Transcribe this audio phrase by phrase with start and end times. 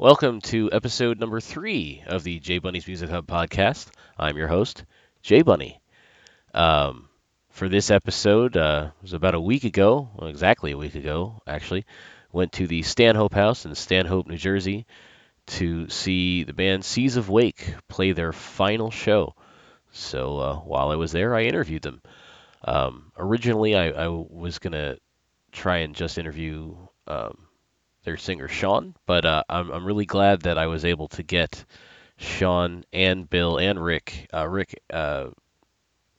[0.00, 3.88] Welcome to episode number three of the J Bunny's Music Hub podcast.
[4.18, 4.86] I'm your host,
[5.20, 5.78] J Bunny.
[6.54, 7.10] Um,
[7.50, 11.42] for this episode, uh, it was about a week ago, well, exactly a week ago,
[11.46, 11.84] actually,
[12.32, 14.86] went to the Stanhope House in Stanhope, New Jersey,
[15.48, 19.34] to see the band Seas of Wake play their final show.
[19.92, 22.00] So uh, while I was there, I interviewed them.
[22.64, 24.96] Um, originally, I, I was gonna
[25.52, 26.74] try and just interview
[27.06, 27.36] um,
[28.10, 31.64] their singer Sean, but uh, I'm I'm really glad that I was able to get
[32.16, 34.28] Sean and Bill and Rick.
[34.34, 35.28] Uh, Rick uh,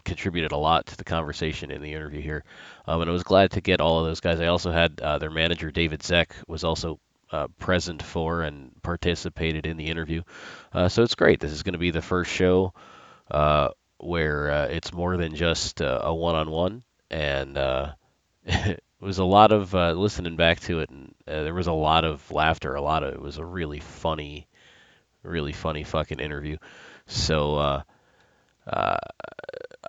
[0.05, 2.45] contributed a lot to the conversation in the interview here,
[2.87, 4.39] um, and I was glad to get all of those guys.
[4.39, 6.97] I also had uh, their manager David Zeck was also
[7.29, 10.21] uh, present for and participated in the interview,
[10.71, 11.41] uh, so it's great.
[11.41, 12.73] This is going to be the first show
[13.29, 13.67] uh,
[13.97, 17.91] where uh, it's more than just a one-on-one, and uh,
[19.01, 21.73] it was a lot of uh, listening back to it, and uh, there was a
[21.73, 22.75] lot of laughter.
[22.75, 24.47] A lot of it was a really funny,
[25.23, 26.57] really funny fucking interview.
[27.07, 27.81] So uh,
[28.67, 28.97] uh,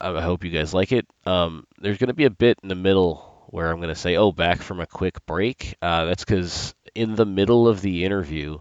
[0.01, 1.07] I hope you guys like it.
[1.27, 4.17] Um, there's going to be a bit in the middle where I'm going to say,
[4.17, 8.61] "Oh, back from a quick break." Uh, that's because in the middle of the interview,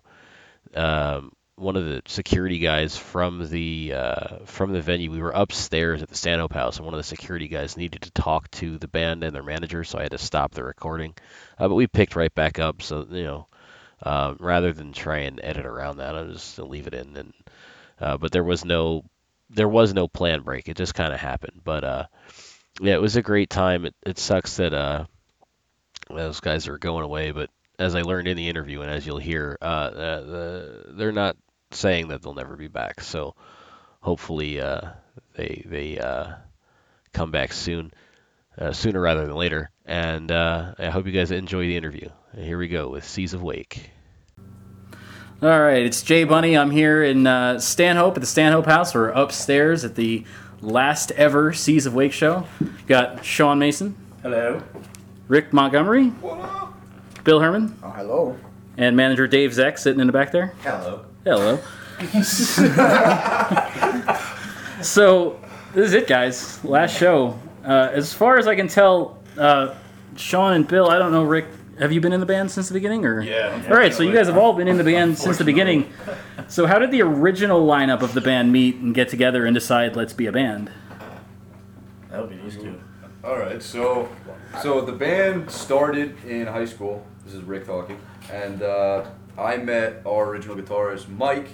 [0.76, 5.12] um, one of the security guys from the uh, from the venue.
[5.12, 8.12] We were upstairs at the Stanhope House, and one of the security guys needed to
[8.12, 11.14] talk to the band and their manager, so I had to stop the recording.
[11.58, 13.48] Uh, but we picked right back up, so you know,
[14.02, 17.16] uh, rather than try and edit around that, I'm just leave it in.
[17.16, 17.34] And
[18.00, 19.06] uh, but there was no
[19.50, 20.68] there was no plan break.
[20.68, 21.62] It just kind of happened.
[21.64, 22.06] But uh,
[22.80, 23.86] yeah, it was a great time.
[23.86, 25.06] It, it sucks that uh,
[26.10, 27.50] those guys are going away, but
[27.82, 31.36] as I learned in the interview and as you'll hear, uh, the, they're not
[31.72, 33.02] saying that they'll never be back.
[33.02, 33.36] So
[34.02, 34.92] hopefully uh,
[35.36, 36.34] they they uh,
[37.14, 37.92] come back soon,
[38.58, 39.72] uh, sooner rather than later.
[39.86, 42.10] And uh, I hope you guys enjoy the interview.
[42.33, 43.89] And here we go with Seas of Wake.
[45.42, 46.55] All right, it's Jay Bunny.
[46.55, 48.94] I'm here in uh, Stanhope at the Stanhope House.
[48.94, 50.23] We're upstairs at the
[50.61, 52.45] last ever Seas of Wake show.
[52.86, 54.61] Got Sean Mason, Hello.
[55.28, 56.11] Rick Montgomery,
[57.23, 58.37] Bill Herman, Oh, hello.
[58.77, 60.54] and manager Dave Zeck sitting in the back there.
[60.64, 61.05] Hello.
[61.23, 61.59] Hello.
[64.82, 65.39] so
[65.73, 66.64] this is it, guys.
[66.65, 67.39] Last show.
[67.64, 69.76] Uh, as far as I can tell, uh,
[70.15, 70.89] Sean and Bill.
[70.89, 71.45] I don't know, Rick.
[71.77, 73.21] Have you been in the band since the beginning, or?
[73.21, 73.93] Yeah, All right.
[73.93, 75.92] So you guys have all been in the band since the beginning.
[76.48, 79.95] So how did the original lineup of the band meet and get together and decide
[79.95, 80.71] let's be a band?
[82.10, 82.80] That would be these two.
[83.23, 84.10] All right, so
[84.61, 87.05] so the band started in high school.
[87.23, 87.99] This is Rick talking,
[88.32, 89.05] and uh,
[89.37, 91.48] I met our original guitarist Mike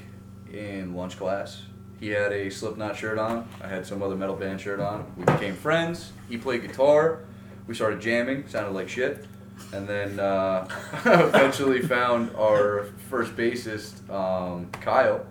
[0.51, 1.63] in lunch class.
[1.99, 3.47] He had a Slipknot shirt on.
[3.61, 5.11] I had some other metal band shirt on.
[5.17, 6.11] We became friends.
[6.29, 7.19] He played guitar.
[7.67, 8.47] We started jamming.
[8.47, 9.25] Sounded like shit.
[9.73, 10.67] And then uh,
[11.05, 15.25] eventually found our first bassist, um, Kyle.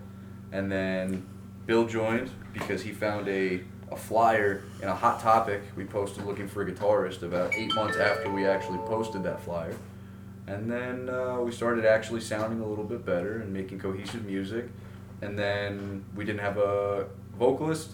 [0.52, 1.24] And then
[1.66, 5.62] Bill joined because he found a, a flyer in a hot topic.
[5.76, 9.74] We posted looking for a guitarist about eight months after we actually posted that flyer.
[10.46, 14.68] And then uh, we started actually sounding a little bit better and making cohesive music.
[15.22, 17.06] And then we didn't have a
[17.38, 17.92] vocalist.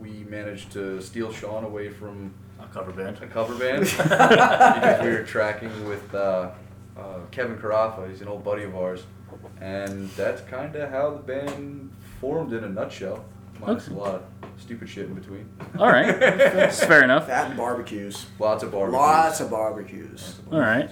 [0.00, 3.18] We managed to steal Sean away from A cover band.
[3.22, 6.50] a cover band because we were tracking with uh,
[6.96, 8.08] uh, Kevin Carafa.
[8.08, 9.02] He's an old buddy of ours,
[9.60, 11.90] and that's kind of how the band
[12.20, 13.24] formed in a nutshell.
[13.60, 13.94] Minus Okay.
[13.94, 14.22] a lot of
[14.56, 15.46] stupid shit in between.
[15.78, 16.18] All right.
[16.18, 17.26] That's fair enough.
[17.26, 18.24] That and barbecues.
[18.38, 18.98] Lots of barbecues.
[18.98, 20.40] Lots of barbecues.
[20.50, 20.88] All right.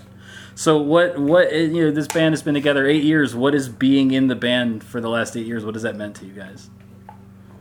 [0.59, 3.33] So what what eh, you know this band has been together eight years.
[3.33, 5.65] What is being in the band for the last eight years?
[5.65, 6.69] What has that meant to you guys?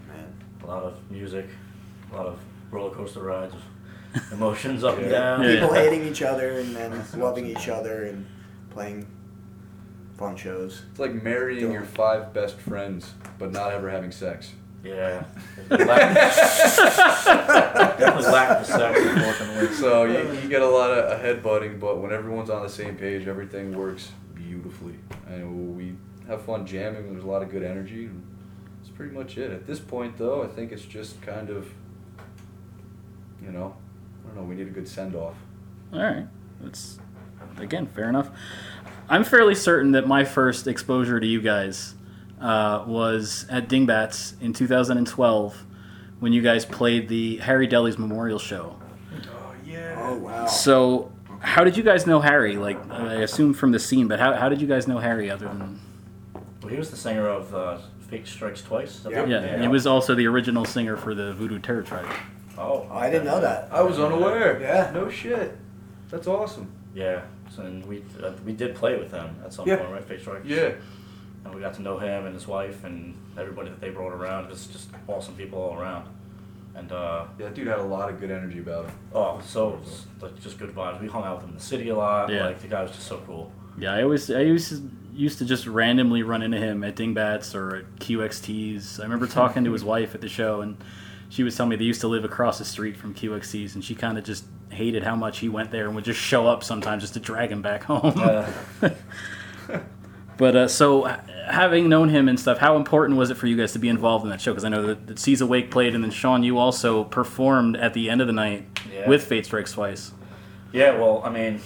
[0.08, 0.34] Man.
[0.64, 1.48] A lot of music,
[2.12, 2.40] a lot of
[2.72, 5.44] roller coaster rides, of emotions up and down.
[5.44, 5.60] Yeah.
[5.60, 8.26] People hating each other and then loving each other and
[8.72, 9.06] playing
[10.18, 10.82] fun shows.
[10.90, 14.54] It's like marrying your five best friends, but not ever having sex.
[14.88, 15.24] Yeah.
[15.70, 16.14] Lack-
[17.98, 19.76] Definitely lack the sex, unfortunately.
[19.76, 22.96] So you, you get a lot of a headbutting, but when everyone's on the same
[22.96, 24.96] page, everything works beautifully,
[25.28, 25.96] and we
[26.28, 27.12] have fun jamming.
[27.12, 28.10] There's a lot of good energy.
[28.80, 29.52] That's pretty much it.
[29.52, 31.68] At this point, though, I think it's just kind of,
[33.44, 33.76] you know,
[34.24, 34.44] I don't know.
[34.44, 35.36] We need a good send off.
[35.94, 36.28] All right.
[36.62, 37.00] That's
[37.60, 38.30] again fair enough.
[39.10, 41.96] I'm fairly certain that my first exposure to you guys
[42.42, 45.64] uh, was at Dingbatz in 2012
[46.20, 48.78] when you guys played the Harry Deli's memorial show.
[49.30, 49.96] Oh yeah.
[50.00, 50.46] Oh wow.
[50.46, 52.58] So, how did you guys know Harry?
[52.58, 55.48] Like, I assume from the scene, but how, how did you guys know Harry other
[55.48, 55.80] than.
[56.62, 57.78] Well, he was the singer of uh,
[58.10, 59.00] Fate Strikes Twice.
[59.00, 59.26] Is Yeah.
[59.26, 62.08] Yeah, and he was also the original singer for the Voodoo Terror Tribe.
[62.58, 63.70] Oh, I didn't know that.
[63.72, 64.60] I was unaware.
[64.60, 64.90] Yeah.
[64.94, 65.56] No shit.
[66.10, 66.72] That's awesome.
[66.96, 67.22] Yeah.
[67.56, 69.78] So, and we uh, we did play with them at some Yeah.
[69.78, 70.04] point, right?
[70.04, 70.46] Fate Strikes.
[70.48, 70.72] Yeah.
[71.48, 74.52] And we got to know him and his wife and everybody that they brought around.
[74.52, 76.08] It's just awesome people all around.
[76.76, 78.96] And uh, Yeah, that dude had a lot of good energy about him.
[79.14, 79.80] oh, so
[80.22, 81.02] like just good vibes.
[81.02, 82.30] We hung out with him in the city a lot.
[82.32, 82.46] Yeah.
[82.46, 83.52] Like the guy was just so cool.
[83.80, 87.56] Yeah, I always I used to, used to just randomly run into him at Dingbatz
[87.56, 89.00] or at QXTs.
[89.00, 90.78] I remember talking to his wife at the show, and
[91.30, 93.96] she was telling me they used to live across the street from QXTs, and she
[93.96, 97.02] kind of just hated how much he went there and would just show up sometimes
[97.04, 98.14] just to drag him back home.
[98.18, 98.52] Uh,
[100.38, 101.18] But uh, so, h-
[101.48, 104.24] having known him and stuff, how important was it for you guys to be involved
[104.24, 104.52] in that show?
[104.52, 107.94] Because I know that, that Seize Awake played, and then Sean, you also performed at
[107.94, 109.08] the end of the night Yeah.
[109.08, 110.12] with Fate Strikes Twice.
[110.74, 111.62] Yeah, well, I mean,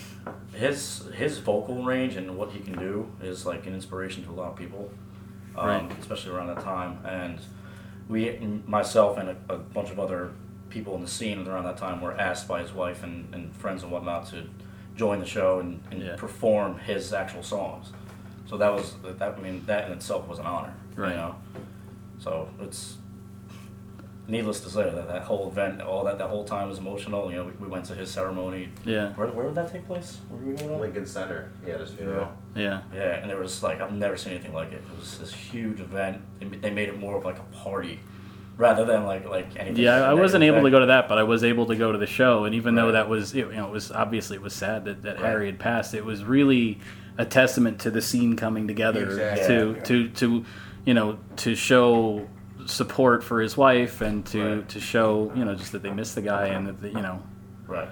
[0.53, 4.33] his his vocal range and what he can do is like an inspiration to a
[4.33, 4.91] lot of people,
[5.57, 5.91] um, Right.
[5.99, 6.99] especially around that time.
[7.05, 7.39] And
[8.07, 8.37] we,
[8.67, 10.31] myself, and a, a bunch of other
[10.69, 13.83] people in the scene around that time were asked by his wife and, and friends
[13.83, 14.43] and whatnot to
[14.95, 16.15] join the show and, and Yeah.
[16.17, 17.91] perform his actual songs.
[18.51, 19.21] So that was that.
[19.37, 20.73] I mean, that in itself was an honor.
[20.97, 21.11] Right.
[21.11, 21.35] You know,
[22.19, 22.97] so it's
[24.27, 27.31] needless to say that that whole event, all that that whole time was emotional.
[27.31, 28.67] You know, we, we went to his ceremony.
[28.85, 30.19] Yeah, Where, where did that take place?
[30.27, 30.81] Where were we going?
[30.81, 31.49] Lincoln Center.
[31.65, 32.29] Yeah, had his funeral.
[32.53, 32.81] yeah.
[32.93, 34.83] Yeah, and there was like I've never seen anything like it.
[34.91, 36.21] It was this huge event.
[36.41, 38.01] They, they made it more of like a party
[38.57, 39.81] rather than like like anything.
[39.81, 41.97] Yeah, I wasn't able to go to that, but I was able to go to
[41.97, 42.43] the show.
[42.43, 45.15] And even though that was, you know, it was obviously it was sad that, that
[45.21, 45.25] Right.
[45.25, 45.93] Harry had passed.
[45.93, 46.81] It was really
[47.21, 49.47] a testament to the scene coming together Exactly.
[49.47, 49.83] to Yeah.
[49.83, 50.45] to to
[50.85, 52.27] you know to show
[52.65, 54.69] support for his wife and to Right.
[54.69, 57.21] to show you know just that they miss the guy and that the, you know
[57.67, 57.89] Right.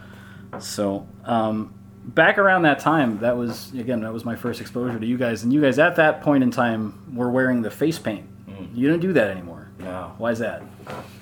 [0.59, 1.73] so um,
[2.05, 5.43] back around that time that was again that was my first exposure to you guys
[5.43, 8.25] and you guys at that point in time were wearing the face paint.
[8.49, 8.67] Mm.
[8.75, 9.67] You don't do that anymore.
[9.79, 10.11] No.
[10.17, 10.61] Why is that?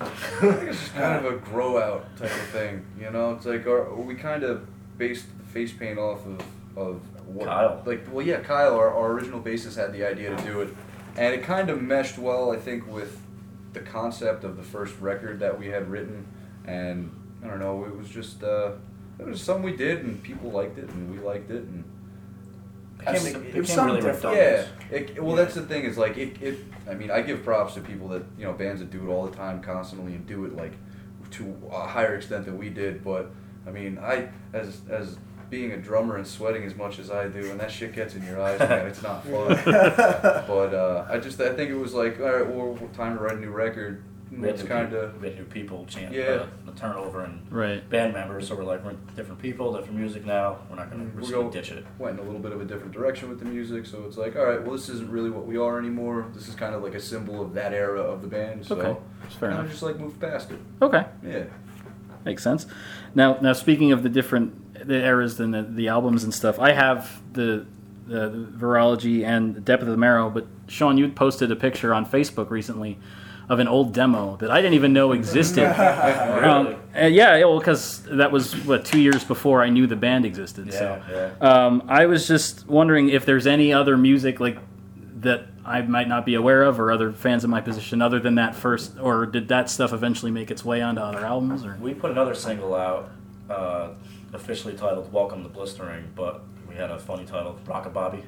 [0.00, 0.04] I
[0.40, 3.32] think it's just kind of a grow out type of thing, you know.
[3.32, 4.66] It's like our, we kind of
[4.98, 6.42] based the face paint off of
[6.76, 7.82] of what, Kyle.
[7.84, 10.74] Like, well, yeah, Kyle, our, our original bassist, had the idea to do it,
[11.16, 13.20] and it kind of meshed well, I think, with
[13.72, 16.26] the concept of the first record that we had written,
[16.64, 17.10] and
[17.44, 18.72] I don't know, it was just uh,
[19.18, 21.84] it was something we did, and people liked it, and we liked it, and
[22.98, 24.36] Became, It it became something really different.
[24.36, 24.68] redundant.
[24.90, 24.96] yeah.
[24.96, 26.58] It, well, that's the thing is like it, it.
[26.90, 29.24] I mean, I give props to people that you know bands that do it all
[29.24, 30.72] the time, constantly, and do it like
[31.32, 33.04] to a higher extent than we did.
[33.04, 33.30] But
[33.68, 35.16] I mean, I as as
[35.50, 38.22] being a drummer and sweating as much as I do, and that shit gets in
[38.24, 38.86] your eyes, man.
[38.86, 39.48] It's not fun.
[39.64, 43.36] but uh, I just I think it was like all right, well, time to write
[43.36, 44.02] a new record.
[44.30, 46.24] We It's kind of we had new people chant Yeah.
[46.24, 47.88] uh, the turnover and Right.
[47.88, 48.46] band members.
[48.46, 50.58] So we're like we're different people, different music now.
[50.68, 51.86] We're not gonna we're we just go- gonna ditch it.
[51.98, 53.86] went in a little bit of a different direction with the music.
[53.86, 56.26] So it's like all right, well, this isn't really what we are anymore.
[56.34, 58.66] This is kind of like a symbol of that era of the band.
[58.66, 59.00] So Okay.
[59.22, 59.70] That's fair kind of enough.
[59.72, 60.58] just like move past it.
[60.82, 61.06] Okay.
[61.26, 61.44] Yeah.
[62.26, 62.66] Makes sense.
[63.14, 66.72] Now, now speaking of the different the eras and the, the albums and stuff, I
[66.72, 67.66] have the,
[68.06, 70.30] the the virology and the depth of the marrow.
[70.30, 72.98] But Sean, you posted a picture on Facebook recently
[73.48, 75.64] of an old demo that I didn't even know existed.
[76.44, 80.72] um, yeah, well, because that was what two years before I knew the band existed.
[80.72, 81.66] so Yeah, yeah.
[81.66, 84.58] um, I was just wondering if there's any other music like
[85.20, 88.36] that I might not be aware of, or other fans in my position, other than
[88.36, 91.64] that first, or did that stuff eventually make its way onto other albums?
[91.64, 93.10] Or We put another single out,
[93.50, 93.88] uh,
[94.32, 98.22] officially titled "Welcome to Blistering," but we had a funny title, "Rockabobby."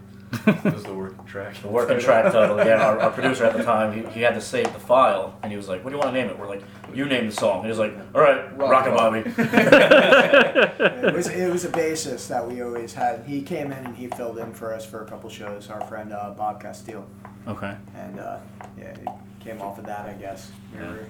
[0.63, 1.61] This is the working track.
[1.61, 2.57] The working track title.
[2.59, 5.51] Yeah, our, our producer at the time, he, he had to save the file, and
[5.51, 6.63] he was like, "What do you want to name it?" We're like,
[6.95, 11.65] "You name the song." He was like, "All right, Rockabobby." Rockabobby." it was it was
[11.65, 13.25] a bassist that we always had.
[13.27, 15.69] He came in and he filled in for us for a couple shows.
[15.69, 17.05] Our friend uh, Bob Castile,
[17.49, 17.77] okay.
[17.97, 18.39] and uh,
[18.79, 19.09] yeah, it
[19.41, 20.53] came off of that, I guess.
[20.73, 21.07] We were-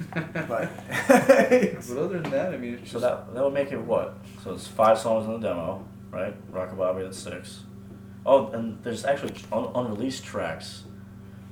[0.14, 0.70] but
[1.08, 4.16] But other than that, I mean, it's so just that that would make it what?
[4.44, 6.34] So it's five songs in the demo, right?
[6.52, 7.64] Rockabobby, that's six.
[8.24, 10.84] Oh, and there's actually un- unreleased tracks.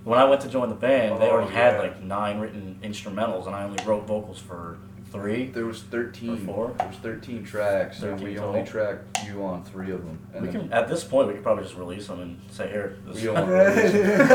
[0.05, 1.81] When I went to join the band, they Oh, already had yeah.
[1.81, 4.79] like nine written instrumentals, and I only wrote vocals for
[5.11, 5.47] three.
[5.47, 6.49] there was thirteen.
[6.49, 6.75] Or four?
[6.79, 8.49] There was thirteen tracks, and 13 we total?
[8.51, 10.19] only tracked you on three of them.
[10.35, 12.97] And We can, at this point, we could probably just release them and say, "Here,
[13.07, 14.19] this we don't release it.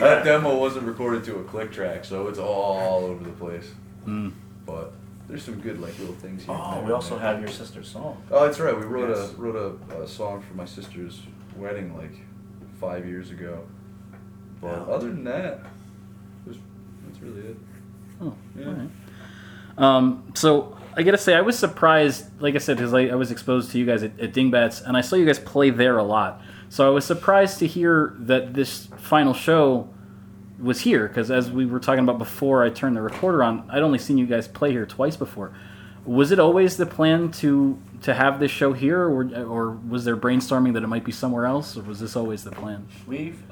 [0.00, 3.70] that demo wasn't recorded to a click track, so it's all over the place.
[4.06, 4.32] Mm.
[4.64, 4.92] But
[5.28, 6.54] there's some good like little things here.
[6.58, 8.22] Oh, we also have your sister's song.
[8.30, 8.76] Oh, that's right.
[8.78, 9.32] We wrote Yes.
[9.32, 11.20] a wrote a, a song for my sister's
[11.56, 12.12] wedding like
[12.80, 13.64] five years ago.
[14.60, 14.82] But Yeah.
[14.94, 15.60] other than that, it
[16.48, 16.56] was,
[17.06, 17.56] that's really it.
[18.20, 18.66] Oh, Yeah.
[18.66, 18.88] all right.
[19.78, 22.40] Um, so I gotta say, I was surprised.
[22.40, 24.96] Like I said, because I, I was exposed to you guys at, at Dingbatz, and
[24.96, 26.40] I saw you guys play there a lot.
[26.70, 29.88] So I was surprised to hear that this final show
[30.58, 31.06] was here.
[31.06, 33.68] Because as we were talking about before, I turned the recorder on.
[33.70, 35.52] I'd only seen you guys play here twice before.
[36.06, 40.16] Was it always the plan to to have this show here, or or was there
[40.16, 42.86] brainstorming that it might be somewhere else, or was this always the plan?
[43.06, 43.42] We've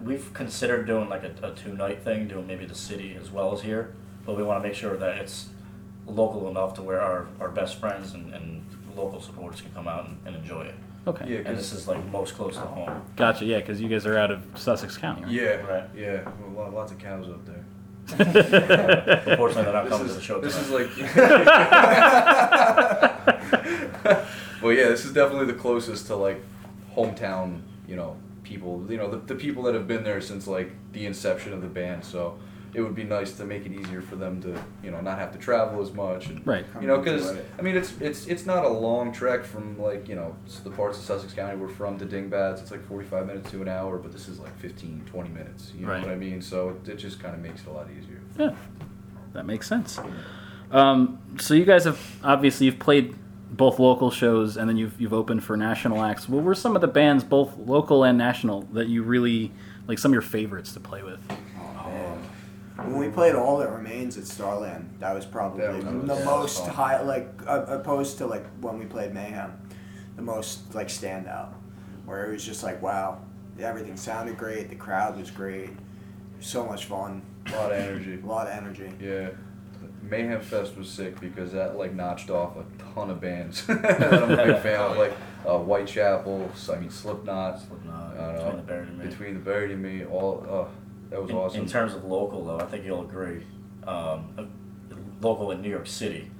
[0.00, 3.52] we've considered doing like a, a two night thing, doing maybe the city as well
[3.52, 5.48] as here, but we want to make sure that it's
[6.06, 8.64] local enough to where our, our best friends and, and
[8.96, 10.74] local supporters can come out and, and enjoy it.
[11.06, 13.02] Okay, Yeah, And this is like most close to home.
[13.16, 13.44] gotcha.
[13.44, 15.22] Yeah, because you guys are out of Sussex County.
[15.22, 15.32] Right?
[15.32, 15.84] yeah, Right.
[15.96, 16.28] yeah.
[16.54, 17.64] Well, lo- lots of cows up there.
[18.12, 20.82] Unfortunately, they're not This coming is, to the show this tonight.
[20.82, 21.16] is like.
[24.62, 26.40] well, yeah, this is definitely the closest to like
[26.96, 28.84] hometown, you know, people.
[28.88, 31.68] You know, the, the people that have been there since like the inception of the
[31.68, 32.04] band.
[32.04, 32.38] So
[32.74, 35.30] it would be nice to make it easier for them to, you know, not have
[35.32, 36.28] to travel as much.
[36.28, 36.64] And, Right.
[36.80, 37.36] You know, because.
[37.58, 40.98] I mean, it's it's it's not a long trek from like you know the parts
[40.98, 42.62] of Sussex County we're from to Dingbatz.
[42.62, 45.72] It's like 45 minutes to an hour, but this is like 15, 20 minutes.
[45.76, 46.02] You know Right.
[46.02, 46.40] what I mean?
[46.40, 48.20] So it, it just kind of makes it a lot easier.
[48.38, 48.54] Yeah,
[49.34, 49.98] that makes sense.
[50.70, 53.14] Um, so you guys have obviously you've played
[53.50, 56.26] both local shows and then you've you've opened for national acts.
[56.28, 59.52] What were some of the bands, both local and national, that you really
[59.86, 59.98] like?
[59.98, 61.20] Some of your favorites to play with?
[62.82, 62.92] Man.
[62.92, 66.16] When we played All That Remains at Starland, that was probably That was- the that
[66.16, 66.70] was most fun.
[66.70, 69.52] high, like uh, opposed to like when we played Mayhem,
[70.16, 71.48] the most like standout,
[72.04, 73.18] where it was just like wow,
[73.60, 75.70] everything sounded great, the crowd was great,
[76.40, 78.20] so much fun, A lot of energy.
[78.22, 78.92] a lot of energy.
[79.00, 79.30] Yeah.
[80.02, 84.32] Mayhem Fest was sick because that like notched off a ton of bands that I'm
[84.32, 85.12] a big fan of, like
[85.46, 89.06] uh, Whitechapel, I mean Slipknot, Slipknot, uh, Between the Buried and Me.
[89.06, 90.64] Between the Buried and Me, all uh,
[91.12, 91.60] that was in, awesome.
[91.62, 93.44] in terms of local, though, I think you'll agree.
[93.86, 94.44] Um, uh,
[95.20, 96.30] local in New York City,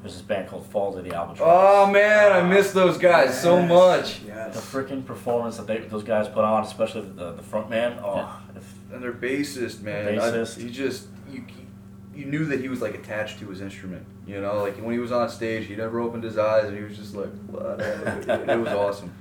[0.00, 1.46] there's this band called Falls of the Albatross.
[1.50, 4.24] oh man, I miss those guys so Yes, much.
[4.26, 7.98] The freaking performance that they, those guys put on, especially the, the front man.
[8.02, 10.60] Oh, if, And their bassist, man, The I- bassist.
[10.60, 11.44] he just you
[12.14, 14.06] you knew that he was like attached to his instrument.
[14.26, 16.82] You know, like when he was on stage, he never opened his eyes, and he
[16.84, 17.80] was just like, what?
[17.80, 19.12] it, it was awesome.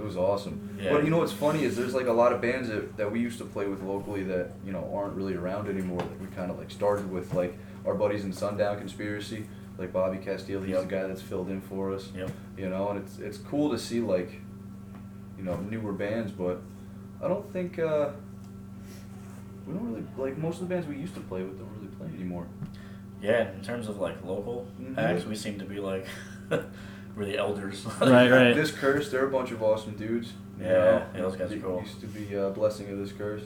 [0.00, 0.78] It was awesome.
[0.80, 0.92] Yeah.
[0.94, 3.20] But you know what's funny is there's like a lot of bands that, that we
[3.20, 5.98] used to play with locally that you know aren't really around anymore.
[5.98, 9.44] That we kind of like started with, like our buddies in Sundown Conspiracy,
[9.76, 10.62] like Bobby Castile.
[10.62, 10.80] He's Yep.
[10.88, 12.08] the guy that's filled in for us.
[12.16, 12.30] Yep.
[12.56, 14.30] You know, and it's it's cool to see like,
[15.36, 16.62] you know, newer bands, but
[17.22, 18.08] I don't think uh,
[19.66, 21.94] we don't really like most of the bands we used to play with don't really
[21.98, 22.46] play anymore.
[23.20, 24.96] yeah, in terms of like local Mhm.
[24.96, 26.06] acts, we seem to be like
[27.16, 27.84] we're the elders.
[28.00, 28.54] Right, right.
[28.54, 30.32] This curse, they're a bunch of awesome dudes.
[30.58, 31.06] you Yeah, know.
[31.14, 31.80] yeah, those guys are cool.
[31.82, 33.42] Used to be a blessing of this curse.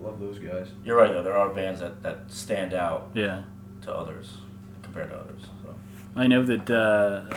[0.00, 0.68] Love those guys.
[0.84, 1.22] You're right, though.
[1.22, 3.42] There are bands that, that stand out Yeah,
[3.82, 4.38] to others
[4.82, 5.42] compared to others.
[5.62, 5.74] So.
[6.16, 6.68] I know that.
[6.70, 7.32] Uh,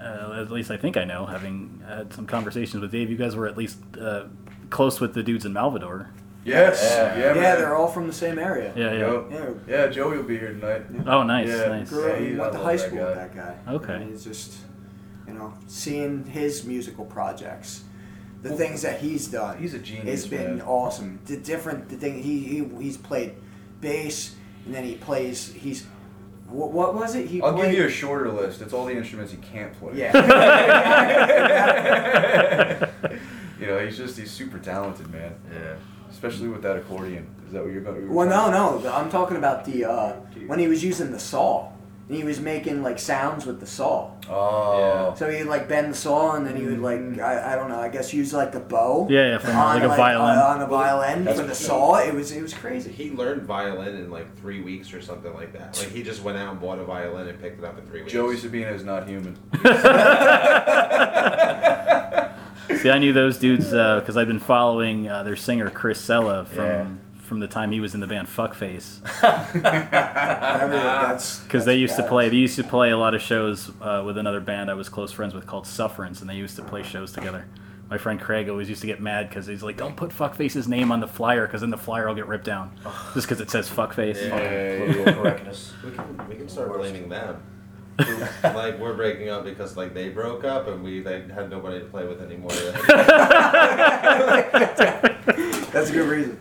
[0.00, 3.10] uh, at least I think I know, having had some conversations with Dave.
[3.10, 4.26] You guys were at least uh,
[4.70, 6.10] close with the dudes in Malvador.
[6.44, 6.80] Yes.
[6.84, 7.18] Yeah.
[7.18, 7.34] Yeah.
[7.34, 8.72] Yeah, they're all from the same area.
[8.76, 9.22] Yeah, yeah.
[9.28, 9.50] Yeah.
[9.66, 10.82] Yeah, Joey will be here tonight.
[11.04, 11.66] Oh, nice, Yeah.
[11.66, 11.88] nice.
[11.90, 13.04] Grew up, Yeah, he- went I to high that school guy.
[13.06, 13.72] with that guy.
[13.72, 13.94] Okay.
[13.94, 14.54] And he's just,
[15.28, 17.84] you know, seeing his musical projects,
[18.42, 19.58] the things that he's done.
[19.58, 20.66] He's a genius, It's been man.
[20.66, 21.18] awesome.
[21.26, 23.34] The different, the thing he, he he's played
[23.80, 25.52] bass, and then he plays.
[25.52, 25.86] He's
[26.48, 27.26] what, what was it?
[27.26, 28.62] He I'll played, give you a shorter list.
[28.62, 29.92] It's all the instruments he can't play.
[29.96, 30.16] Yeah.
[33.60, 35.34] you know, he's just he's super talented, man.
[35.52, 35.74] Yeah.
[36.10, 37.26] Especially with that accordion.
[37.46, 38.12] Is that what you're going?
[38.12, 38.92] well, no, no.
[38.92, 40.12] I'm talking about the uh,
[40.46, 41.70] when he was using the saw.
[42.08, 44.12] And he was making like sounds with the saw.
[44.30, 45.14] Oh.
[45.18, 47.78] So he'd like bend the saw, and then he would like I, I don't know.
[47.78, 49.06] I guess use like the bow.
[49.10, 50.38] Yeah, yeah, from, on, like a violin.
[50.38, 51.96] uh, on the violin That's for the what- saw.
[51.98, 52.92] It was it was crazy.
[52.92, 55.76] He learned violin in like three weeks or something like that.
[55.78, 58.00] Like he just went out and bought a violin and picked it up in three
[58.00, 58.12] weeks.
[58.12, 59.36] Joey Sabina is not human.
[62.82, 66.64] See, I knew those dudes because I've been following uh, their singer Chris Sella from
[66.64, 66.86] Yeah.
[67.28, 68.98] From the time he was in the band Fuckface.
[71.44, 74.02] Because they that's used to play, they used to play a lot of shows uh,
[74.04, 76.82] with another band I was close friends with called Sufferance, and they used to play
[76.82, 77.46] shows together.
[77.90, 80.92] My friend Craig always used to get mad because he's like, "Don't put Fuckface's name
[80.92, 82.72] on the flyer, because then the flyer will get ripped down,
[83.14, 84.40] just because it says Fuckface." Yeah.
[84.40, 85.72] Yeah, Political correctness.
[85.84, 86.80] We can we can start Worst.
[86.80, 87.42] blaming them.
[88.44, 91.86] like we're breaking up because like they broke up and we like had nobody to
[91.86, 92.50] play with anymore.
[95.72, 96.40] That's a good reason.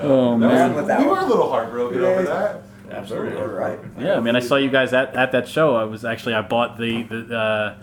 [0.00, 0.74] Oh Man man.
[0.74, 1.24] with that we were one.
[1.24, 2.62] a little heartbroken over that.
[2.90, 3.38] Absolutely.
[3.38, 3.78] You're right.
[4.00, 5.76] Yeah, I mean, I saw you guys at, at that show.
[5.76, 7.74] I was actually I bought the the uh,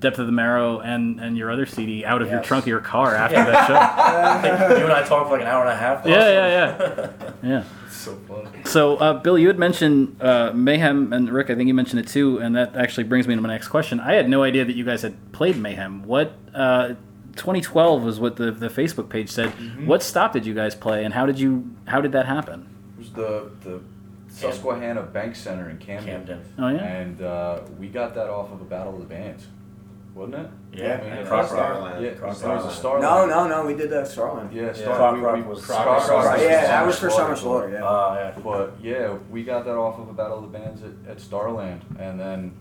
[0.00, 2.46] Depth of the Marrow and and your other CD out of your Yes.
[2.46, 3.74] trunk of your car after that show.
[3.76, 6.04] I think you and I talked for like an hour and a half.
[6.06, 7.10] Yeah, yeah, yeah,
[7.42, 7.64] yeah.
[7.86, 8.46] It's so fun.
[8.64, 12.08] So, uh, Bill, you had mentioned uh, Mayhem, and Rick, I think you mentioned it
[12.08, 13.98] too, and that actually brings me to my next question.
[14.00, 16.02] I had no idea that you guys had played Mayhem.
[16.04, 16.94] What uh,
[17.38, 19.50] 2012 was what the, the Facebook page said.
[19.86, 22.68] What stop did you guys play, and how did you how did that happen?
[22.96, 23.80] It was the the
[24.28, 26.26] Susquehanna Bank Center in Camden.
[26.26, 26.44] Camden.
[26.58, 29.46] Oh yeah, And uh, we got that off of a Battle of the Bands.
[30.14, 30.50] wasn't it?
[30.74, 32.04] Yeah, I mean, and it Croc was- Starland.
[32.04, 33.02] Yeah, Croc there was a Starland.
[33.02, 33.66] No, no, no.
[33.66, 34.52] We did the Starland.
[34.52, 34.72] Yeah, Yeah.
[34.74, 37.08] Star- Croc we- Rock we- was- Croc Croc Rock Rock Right, yeah, that was for
[37.08, 37.22] Slaughter.
[37.24, 37.70] Summer Slaughter.
[37.70, 37.84] Yeah.
[37.84, 38.42] Uh, yeah.
[38.42, 41.80] But yeah, we got that off of a Battle of the Bands at, at Starland,
[41.98, 42.52] and then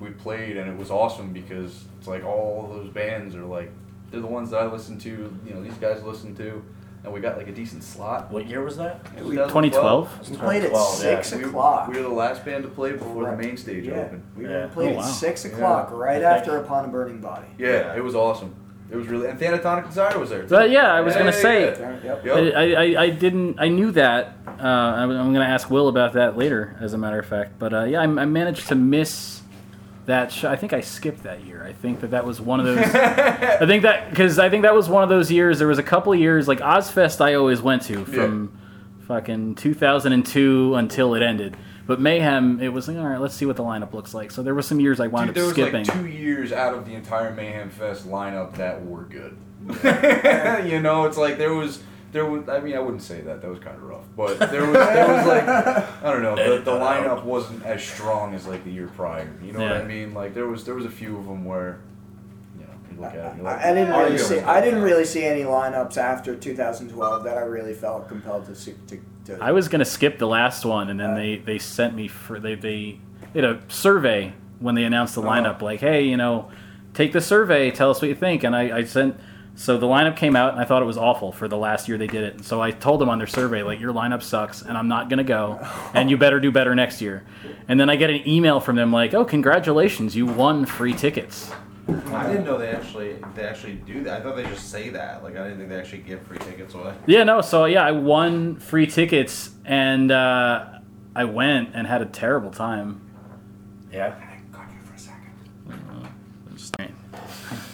[0.00, 3.70] we played, and it was awesome because it's like all those bands are like
[4.16, 5.10] they're the ones that I listen to.
[5.46, 6.62] You know, these guys listen to,
[7.04, 8.30] and we got like a decent slot.
[8.30, 9.04] What year was that?
[9.18, 10.30] 2012.
[10.30, 10.72] We played at 2012,
[11.04, 11.22] yeah.
[11.22, 11.88] six We, o'clock.
[11.88, 13.36] we were the last band to play before Right.
[13.36, 14.22] the main stage yeah, opened.
[14.36, 14.68] we Yeah.
[14.68, 17.46] played Oh, at six o'clock, right I after Upon a Burning Body.
[17.58, 18.54] Yeah, it was awesome.
[18.90, 20.42] It was really and Thanatonic Desire was there.
[20.42, 20.48] Too.
[20.48, 21.98] But yeah, I was gonna Yeah, say.
[22.04, 22.54] yeah, Yep.
[22.56, 26.38] I, I, I didn't I knew that uh, I'm I'm gonna ask Will about that
[26.38, 29.35] later as a matter of fact but uh, yeah I, I managed to miss
[30.06, 31.64] that sh- I think I skipped that year.
[31.64, 34.74] I think that that was one of those I think that because I think that
[34.74, 37.60] was one of those years there was a couple of years like Ozzfest I always
[37.60, 38.56] went to from
[39.06, 41.56] fucking 2002 until it ended.
[41.86, 44.30] But Mayhem it was like all right let's see what the lineup looks like.
[44.30, 45.84] So there were some years I wound Dude, there up was skipping.
[45.84, 49.36] like two years out of the entire Mayhem Fest lineup that were good.
[50.70, 51.82] you know, it's like there was
[52.16, 52.48] there was.
[52.48, 53.42] I mean, I wouldn't say that.
[53.42, 56.34] That was kind of rough, but there was there was like I don't know.
[56.36, 59.30] The, the lineup wasn't as strong as like the year prior.
[59.42, 60.14] You know what I mean?
[60.14, 61.78] Like there was there was a few of them where
[62.58, 63.36] you know you look at it.
[63.36, 64.40] you're like, I, I didn't "Oh, really see.
[64.40, 68.74] I didn't really see any lineups after 2012 that I really felt compelled to see.
[68.88, 71.94] To, to I was gonna skip the last one, and then Uh, they they sent
[71.94, 72.98] me for they they
[73.34, 75.30] did a survey when they announced the Uh-huh.
[75.42, 76.48] lineup, like, hey, you know,
[76.94, 79.16] take the survey, tell us what you think, and I, I sent.
[79.56, 81.96] So the lineup came out, and I thought it was awful for the last year
[81.96, 82.44] they did it.
[82.44, 85.24] So I told them on their survey, like, your lineup sucks, and I'm not gonna
[85.24, 85.58] go,
[85.94, 87.24] and you better do better next year.
[87.66, 91.50] And then I get an email from them like, oh, congratulations, you won free tickets.
[91.88, 94.20] I didn't know they actually they actually do that.
[94.20, 95.22] I thought they just say that.
[95.22, 96.92] Like I didn't think they actually give free tickets away.
[97.06, 97.40] Yeah, no.
[97.42, 100.80] So yeah, I won free tickets, and uh,
[101.14, 103.00] I went and had a terrible time.
[103.92, 104.16] Yeah.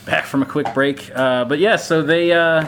[0.05, 1.11] Back from a quick break.
[1.15, 2.67] Uh, but yeah, so they uh,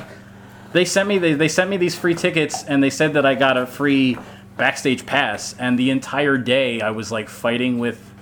[0.72, 3.34] they sent me they, they sent me these free tickets and they said that I
[3.34, 4.16] got a free
[4.56, 5.54] backstage pass.
[5.58, 8.12] And the entire day I was like fighting with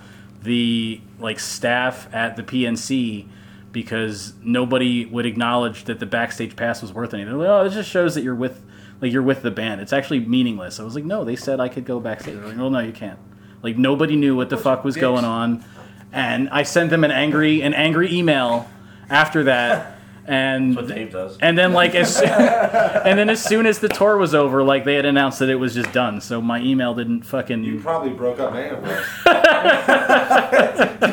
[0.41, 3.27] the like staff at the PNC
[3.71, 7.31] because nobody would acknowledge that the backstage pass was worth anything.
[7.31, 8.63] They're like, oh, it just shows that you're with
[9.01, 9.81] like you're with the band.
[9.81, 10.79] It's actually meaningless.
[10.79, 12.35] I was like, no, they said I could go backstage.
[12.35, 13.19] They're like, well, no, you can't.
[13.61, 15.63] Like nobody knew what the fuck was going on,
[16.11, 18.69] and I sent them an angry an angry email
[19.13, 21.37] after that, and That's what Dave does.
[21.41, 24.95] and then like as and then as soon as the tour was over, like they
[24.95, 26.19] had announced that it was just done.
[26.21, 27.63] So my email didn't fucking.
[27.63, 29.09] You probably broke up Mayhem Fest.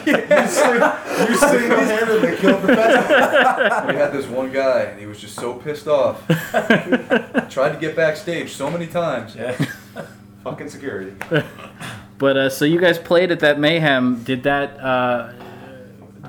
[0.06, 3.88] you single-handedly killed the festival.
[3.88, 6.26] We had this one guy, and he was just so pissed off.
[7.50, 9.34] Tried to get backstage so many times.
[9.36, 9.52] Yeah.
[10.44, 11.12] Fucking security.
[12.18, 14.22] But uh, so you guys played at that mayhem.
[14.24, 15.32] Did that uh,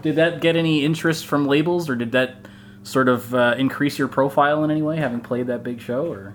[0.02, 2.36] did that get any interest from labels, or did that
[2.84, 6.12] sort of uh, increase your profile in any way, having played that big show?
[6.12, 6.34] Or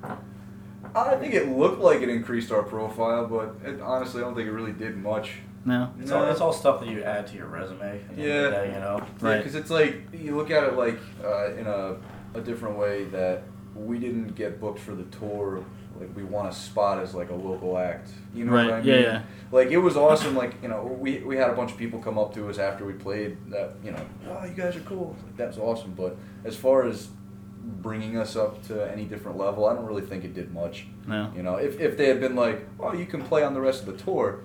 [0.94, 4.48] I think it looked like it increased our profile, but it, honestly, I don't think
[4.48, 5.32] it really did much.
[5.64, 5.92] no?
[6.00, 8.00] It's all, it's all stuff that you add to your resume.
[8.08, 8.64] at the end of the Yeah.
[8.64, 9.06] day, you know.
[9.20, 9.38] Right.
[9.38, 11.96] because it's like you look at it like uh, in a,
[12.34, 13.42] a different way that
[13.74, 15.62] we didn't get booked for the tour.
[16.00, 18.10] Like we want a spot as like a local act.
[18.34, 18.88] You know Right, what I mean?
[18.88, 19.22] yeah, yeah.
[19.52, 20.36] Like it was awesome.
[20.36, 22.84] Like you know, we we had a bunch of people come up to us after
[22.84, 23.36] we played.
[23.50, 25.16] That you know, oh, you guys are cool.
[25.24, 25.92] Like, that was awesome.
[25.94, 27.08] But as far as
[27.62, 30.86] bringing us up to any different level, I don't really think it did much.
[31.06, 31.32] No.
[31.36, 33.80] You know, if if they had been like, oh, you can play on the rest
[33.80, 34.40] of the tour,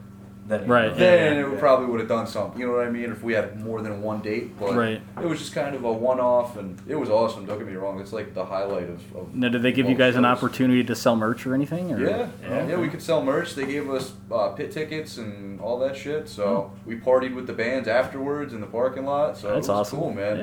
[0.51, 0.93] Then, Right.
[0.97, 2.59] then Yeah, it would probably would have done something.
[2.59, 3.09] You know what I mean?
[3.11, 5.01] If we had more than one date, but Right.
[5.21, 7.45] it was just kind of a one-off, and it was awesome.
[7.45, 9.01] Don't get me wrong; it's like the highlight of.
[9.15, 11.93] of Now, did they give you guys an opportunity to sell merch or anything?
[11.93, 11.99] Or?
[12.01, 12.67] Yeah, Yeah.
[12.67, 13.55] yeah, we could sell merch.
[13.55, 16.27] They gave us uh, pit tickets and all that shit.
[16.27, 19.37] So we partied with the bands afterwards in the parking lot.
[19.37, 19.53] So Hmm.
[19.55, 19.99] That's it was awesome.
[19.99, 20.37] cool, man.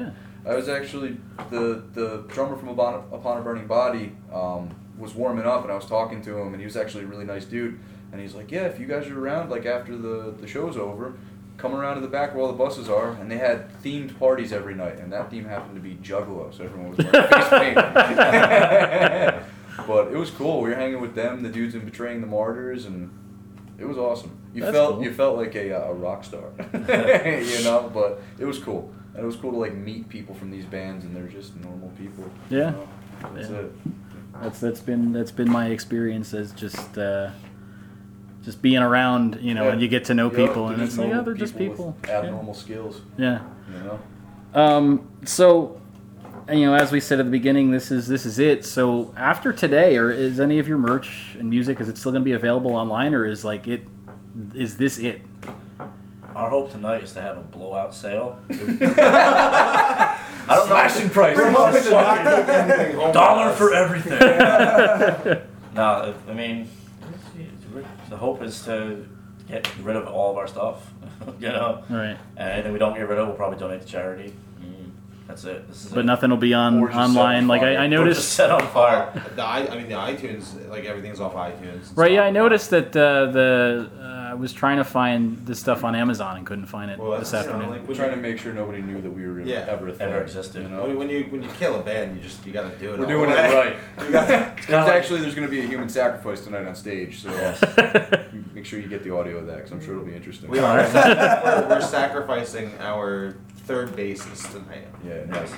[0.46, 0.50] Yeah.
[0.52, 1.18] I was actually
[1.50, 5.74] the the drummer from Upon, Upon a Burning Body um, was warming up, and I
[5.74, 7.78] was talking to him, and he was actually a really nice dude.
[8.12, 11.14] And he's like, "Yeah, if you guys are around, like after the the show's over,
[11.58, 14.52] come around to the back where all the buses are." And they had themed parties
[14.52, 17.74] every night, and that theme happened to be Juggalo, so everyone was like face paint.
[19.86, 20.62] but it was cool.
[20.62, 23.10] We were hanging with them, the dudes in Betraying the Martyrs, and
[23.78, 24.36] it was awesome.
[24.54, 25.04] You That's felt cool.
[25.04, 27.90] you felt like a, uh, a rock star, you know.
[27.92, 31.04] But it was cool, and it was cool to like meet people from these bands,
[31.04, 32.24] and they're just normal people.
[32.50, 32.70] you Yeah.
[32.70, 32.88] know?
[33.34, 33.56] That's Yeah.
[33.58, 33.72] it.
[34.42, 37.30] That's that's been that's been my experience as just uh,
[38.48, 39.72] just being around, you know, Yeah.
[39.72, 41.68] and you get to know Yeah, people, and it's like, oh, normal they're just with
[41.68, 41.96] people.
[42.08, 43.02] abnormal skills.
[43.18, 43.40] Yeah.
[43.70, 43.98] You know.
[44.54, 45.78] Um, so,
[46.50, 48.64] you know, as we said at the beginning, this is this is it.
[48.64, 52.22] So after today, or is any of your merch and music is it still going
[52.22, 53.82] to be available online, or is like it
[54.54, 55.20] is this it?
[56.34, 58.38] our hope tonight is to have a blowout sale.
[58.50, 60.16] I
[60.48, 61.36] don't Slashing price.
[61.36, 64.18] We're hoping to not keep anything home Dollar for everything.
[65.74, 66.70] no, I mean,
[68.08, 69.06] the hope is to
[69.48, 70.90] get rid of all of our stuff.
[71.40, 72.16] you know, Right.
[72.36, 74.34] and anything we don't get rid of, we'll probably donate to charity.
[74.60, 74.90] Mm,
[75.26, 75.66] That's it.
[75.68, 76.04] This is But it.
[76.06, 77.48] nothing will be on Or just set on online.
[77.48, 77.78] Like fire.
[77.78, 78.32] I, I Or just noticed.
[78.32, 79.22] set on fire.
[79.36, 81.88] The i I mean the iTunes like everything's off iTunes.
[81.88, 82.12] and Right.
[82.12, 85.94] Yeah, I noticed that uh, the uh, I was trying to find this stuff on
[85.94, 87.78] Amazon and couldn't find it Well, that's this you know, afternoon.
[87.78, 89.64] like, We're trying to make sure nobody knew that we were Yeah.
[89.68, 90.64] ever a thing, Ever existed.
[90.64, 90.86] You know?
[90.86, 92.98] you, when you when you kill a band, you just you gotta do it.
[92.98, 93.54] We're all doing the it way.
[93.56, 93.76] right.
[94.06, 96.74] You gotta, There's kinda like- actually there's going to be a human sacrifice tonight on
[96.74, 97.30] stage, so
[98.54, 100.50] make sure you get the audio of that because I'm sure it'll be interesting.
[100.50, 100.76] we are.
[100.76, 103.34] we're, we're sacrificing our
[103.68, 104.88] third bassist tonight.
[105.06, 105.52] Yeah, nice.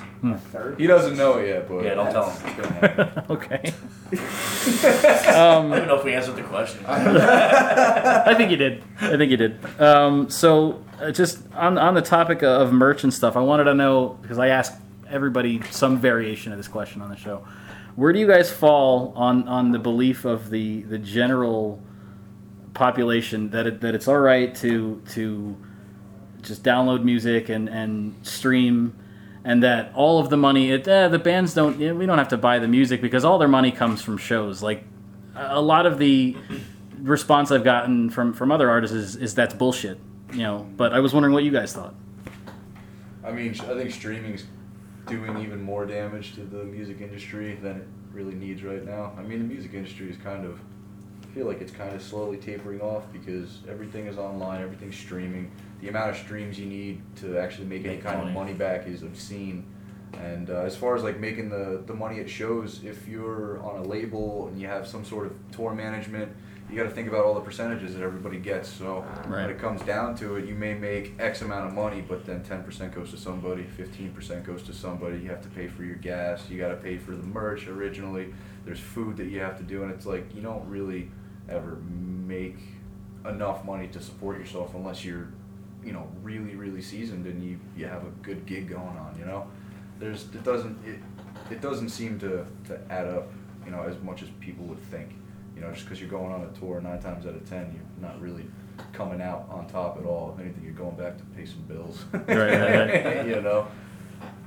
[0.51, 0.77] Third.
[0.79, 2.45] He doesn't know it yet, but Yeah, don't tell him.
[2.45, 3.23] It's gonna happen.
[3.29, 3.73] okay.
[4.13, 6.85] I Um, don't even know if we answered the question.
[6.87, 8.83] I think you did.
[8.99, 9.57] I think you did.
[9.81, 13.73] Um, so, uh, just on on the topic of merch and stuff, I wanted to
[13.73, 14.73] know because I asked
[15.09, 17.45] everybody some variation of this question on the show.
[17.95, 21.81] Where do you guys fall on on the belief of the the general
[22.73, 25.55] population that it, that it's all right to to
[26.41, 28.95] just download music and and stream
[29.43, 32.37] and that all of the money it, eh, the bands don't we don't have to
[32.37, 34.83] buy the music because all their money comes from shows like
[35.35, 36.35] a a lot of the
[37.01, 39.99] response I've gotten from from other artists is, is that's bullshit
[40.33, 41.95] you know but I was wondering what you guys thought
[43.23, 44.45] I mean, I think streaming's
[45.07, 49.13] doing even more damage to the music industry than it really needs right now.
[49.17, 50.59] I mean, the music industry is kind of,
[51.23, 55.51] I feel like it's kind of slowly tapering off because everything is online, everything's streaming.
[55.81, 58.33] The amount of streams you need to actually make any Make kind of money.
[58.33, 59.65] money back is obscene.
[60.13, 63.79] And uh, as far as like making the, the money at shows, if you're on
[63.79, 66.31] a label and you have some sort of tour management,
[66.69, 68.69] you got to think about all the percentages that everybody gets.
[68.69, 69.41] So Right.
[69.41, 72.43] when it comes down to it, you may make X amount of money, but then
[72.43, 75.17] 10% goes to somebody, 15% goes to somebody.
[75.19, 78.33] You have to pay for your gas, you got to pay for the merch originally.
[78.65, 81.09] There's food that you have to do, and it's like you don't really
[81.49, 82.57] ever make
[83.25, 85.27] enough money to support yourself unless you're,
[85.83, 89.25] you know, really, really seasoned and you, you have a good gig going on, you
[89.25, 89.47] know?
[89.99, 90.99] There's, it doesn't, it,
[91.51, 93.31] it doesn't seem to, to add up,
[93.65, 95.09] you know, as much as people would think.
[95.55, 98.09] You know, just because you're going on a tour, nine times out of ten, you're
[98.09, 98.45] not really
[98.93, 100.33] coming out on top at all.
[100.33, 102.03] If anything, you're going back to pay some bills.
[102.13, 103.27] Right, right, right.
[103.27, 103.67] you know.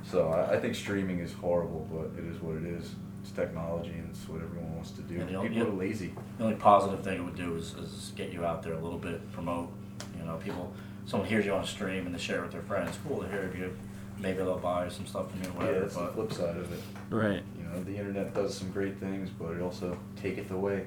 [0.03, 2.95] So I, I think streaming is horrible, but it is what it is.
[3.21, 5.19] It's technology, and it's what everyone wants to do.
[5.19, 6.13] People only- are lazy.
[6.37, 8.99] The only positive thing it would do is, is get you out there a little
[8.99, 9.71] bit, promote.
[10.19, 10.73] You know, people,
[11.05, 12.97] someone hears you on a stream and they share it with their friends.
[13.07, 13.75] Cool to hear if you.
[14.17, 15.79] Maybe they'll buy some stuff from you, or Yeah, whatever.
[15.81, 16.79] that's the but flip side of it.
[17.09, 20.85] right You know, the internet does some great things, but it also taketh away.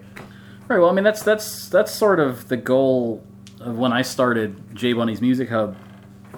[0.67, 0.79] Right.
[0.79, 3.23] Well, I mean, that's that's that's sort of the goal
[3.61, 5.77] of when I started J Bunny's Music Hub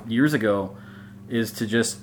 [0.09, 0.77] years ago,
[1.29, 1.99] is to just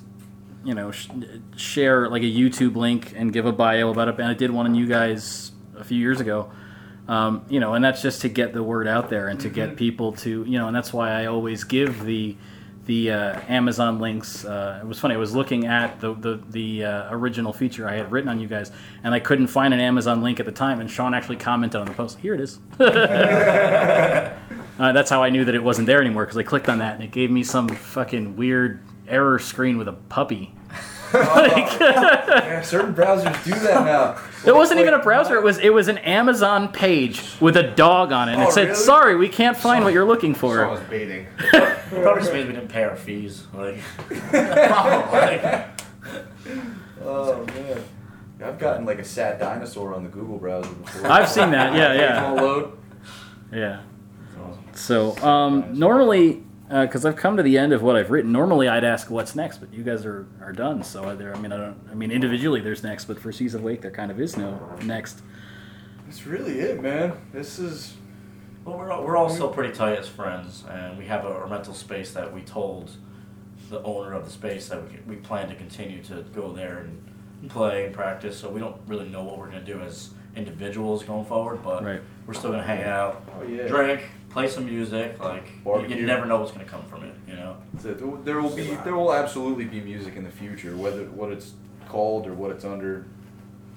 [0.64, 1.08] you know sh-
[1.56, 4.14] share like a YouTube link and give a bio about it.
[4.18, 6.50] And I did one on you guys a few years ago.
[7.08, 9.76] Um, you know, and that's just to get the word out there and to get
[9.76, 12.36] people to you know, and that's why I always give the
[12.88, 14.44] the uh, Amazon links.
[14.44, 15.14] Uh, it was funny.
[15.14, 18.48] I was looking at the the, the uh, original feature I had written on you
[18.48, 18.72] guys,
[19.04, 20.80] and I couldn't find an Amazon link at the time.
[20.80, 22.18] And Sean actually commented on the post.
[22.18, 22.58] Here it is.
[22.80, 24.34] uh,
[24.78, 27.04] that's how I knew that it wasn't there anymore because I clicked on that and
[27.04, 30.54] it gave me some fucking weird error screen with a puppy.
[31.12, 34.16] Like- Yeah, certain browsers do that now.
[34.46, 35.36] it wasn't even a browser.
[35.36, 38.32] It was it was an Amazon page with a dog on it.
[38.34, 38.74] And Oh, it said, really?
[38.74, 41.26] "Sorry, we can't find what you're looking Sean for." was baiting.
[41.48, 43.44] probably just means we didn't pay our fees.
[43.54, 43.76] Like,
[44.32, 45.68] like,
[47.04, 47.82] Oh man.
[48.44, 51.10] I've gotten like a sad dinosaur on the Google browser before.
[51.10, 51.74] I've seen that.
[51.74, 52.22] Yeah, yeah.
[52.32, 52.78] Won't load.
[53.52, 53.80] Yeah.
[54.74, 58.68] So um, normally, Uh, because I've come to the end of what I've written, normally
[58.68, 60.82] I'd ask what's next, but you guys are, are done.
[60.84, 61.76] So there, I mean, I don't.
[61.90, 64.58] I mean, individually there's next, but for Seas of Wake there kind of is no
[64.82, 65.22] next.
[66.06, 67.12] That's really it, man.
[67.32, 67.94] This is
[68.64, 71.46] well, we're all, we're all still pretty tight as friends, and we have a, a
[71.46, 72.90] rental space that we told
[73.70, 77.48] the owner of the space that we, we plan to continue to go there and
[77.50, 78.36] play and practice.
[78.38, 82.00] So we don't really know what we're gonna do as individuals going forward, but Right.
[82.26, 83.66] we're still gonna hang out, Oh, yeah.
[83.68, 85.18] drink, play some music.
[85.22, 85.96] Like you, Barbecue.
[85.96, 87.56] you never know what's gonna come from it, you know.
[87.74, 88.24] That's it.
[88.24, 91.52] There will be there will absolutely be music in the future, whether what it's
[91.88, 93.06] called or what it's under.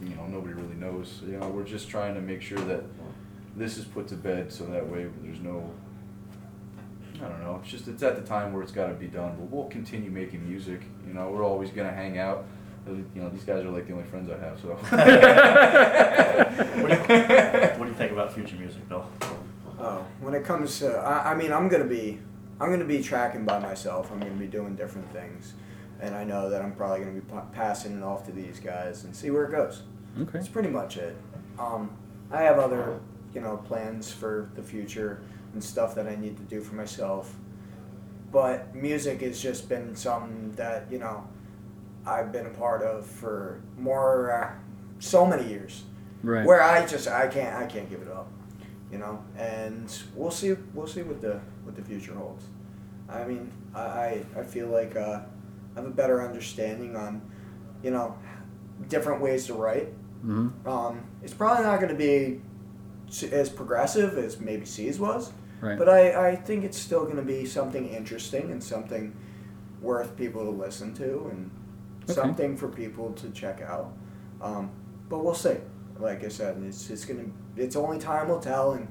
[0.02, 1.22] You know, nobody really knows.
[1.26, 2.84] You know, we're just trying to make sure that
[3.56, 5.70] this is put to bed, so that way there's no.
[7.16, 7.60] I don't know.
[7.62, 9.36] It's just it's at the time where it's got to be done.
[9.38, 10.82] But we'll continue making music.
[11.08, 12.46] You know, we're always gonna hang out.
[12.88, 14.60] You know, these guys are like the only friends I have.
[14.60, 14.78] So.
[16.82, 17.20] What do you,
[17.78, 19.06] what do you think about future music, Bill?
[19.82, 22.20] Oh, when it comes to, I, I mean, I'm gonna be,
[22.60, 24.12] I'm going to be tracking by myself.
[24.12, 25.56] I'm going to be doing different things,
[26.00, 28.60] and I know that I'm probably going to be pa- passing it off to these
[28.60, 29.82] guys and see where it goes.
[30.20, 30.34] Okay.
[30.34, 31.17] That's pretty much it.
[31.58, 31.89] Um,
[32.30, 33.00] I have other,
[33.34, 37.36] you know, plans for the future and stuff that I need to do for myself.
[38.32, 41.28] But music has just been something that you know
[42.06, 44.52] I've been a part of for more, uh,
[45.00, 45.84] so many years.
[46.22, 46.46] Right.
[46.46, 48.32] Where I just I can't I can't give it up,
[48.91, 49.23] you know.
[49.38, 52.45] And we'll see we'll see what the what the future holds.
[53.10, 55.21] I mean I I, feel like uh,
[55.75, 57.21] I have a better understanding on,
[57.84, 58.17] you know,
[58.89, 59.88] different ways to write.
[60.21, 62.41] hmm Um, it's probably not going to be
[63.32, 65.77] as progressive as maybe C's was, Right.
[65.77, 69.13] but I, I think it's still going to be something interesting and something
[69.82, 71.51] worth people to listen to and
[72.04, 72.13] Okay.
[72.13, 73.93] something for people to check out.
[74.41, 74.71] Um,
[75.10, 75.58] but we'll see.
[76.02, 78.88] Like I said, it's it's gonna it's only time will tell, and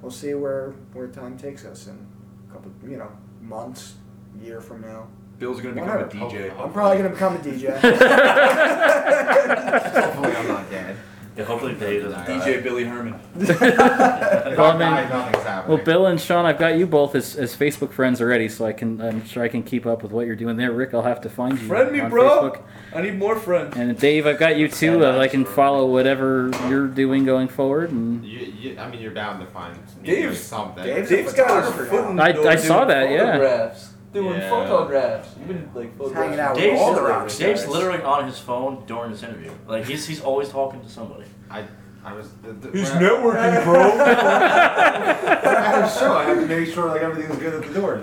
[0.00, 2.06] we'll see where where time takes us in
[2.48, 3.94] a couple you know months,
[4.42, 5.06] year from now.
[5.38, 6.36] Bill's gonna become a Whatever.
[6.36, 6.58] DJ.
[6.58, 7.74] I'm probably gonna become a DJ.
[10.04, 10.96] Hopefully, I'm not dead.
[11.36, 12.46] Yeah, hopefully Dave doesn't die.
[12.48, 13.14] DJ Billy Herman.
[13.36, 15.76] If Well, I I mean- die, nothing's happening.
[15.76, 18.72] Well, Bill and Sean, I've got you both as, as Facebook friends already, so I
[18.72, 20.70] can I'm sure I can keep up with what you're doing there.
[20.70, 22.28] Rick, I'll have to find you Friend me, on bro.
[22.52, 22.62] Facebook.
[22.94, 23.76] I need more friends.
[23.76, 25.00] And Dave, I've got you too.
[25.00, 27.90] Yeah, Uh, I can that's follow whatever you're doing going forward.
[27.90, 30.84] And You, you, I mean, you're bound to find me Dave's- something.
[30.84, 33.32] Dave's Dave's got his photographer foot in the I- door I saw that, yeah.
[33.32, 33.93] Photographs.
[34.14, 34.48] Doing Yeah.
[34.48, 35.28] photographs.
[35.38, 37.68] You've been like He's hanging out with Dave's, all the rock Dave's stars.
[37.68, 39.50] literally on his phone during this interview.
[39.66, 41.24] Like he's he's always talking to somebody.
[41.50, 41.64] I,
[42.04, 42.30] I was.
[42.42, 43.72] The, the, He's when I- networking, bro.
[43.90, 47.74] when I have a show, I have to make sure like everything's good at the
[47.80, 48.00] door.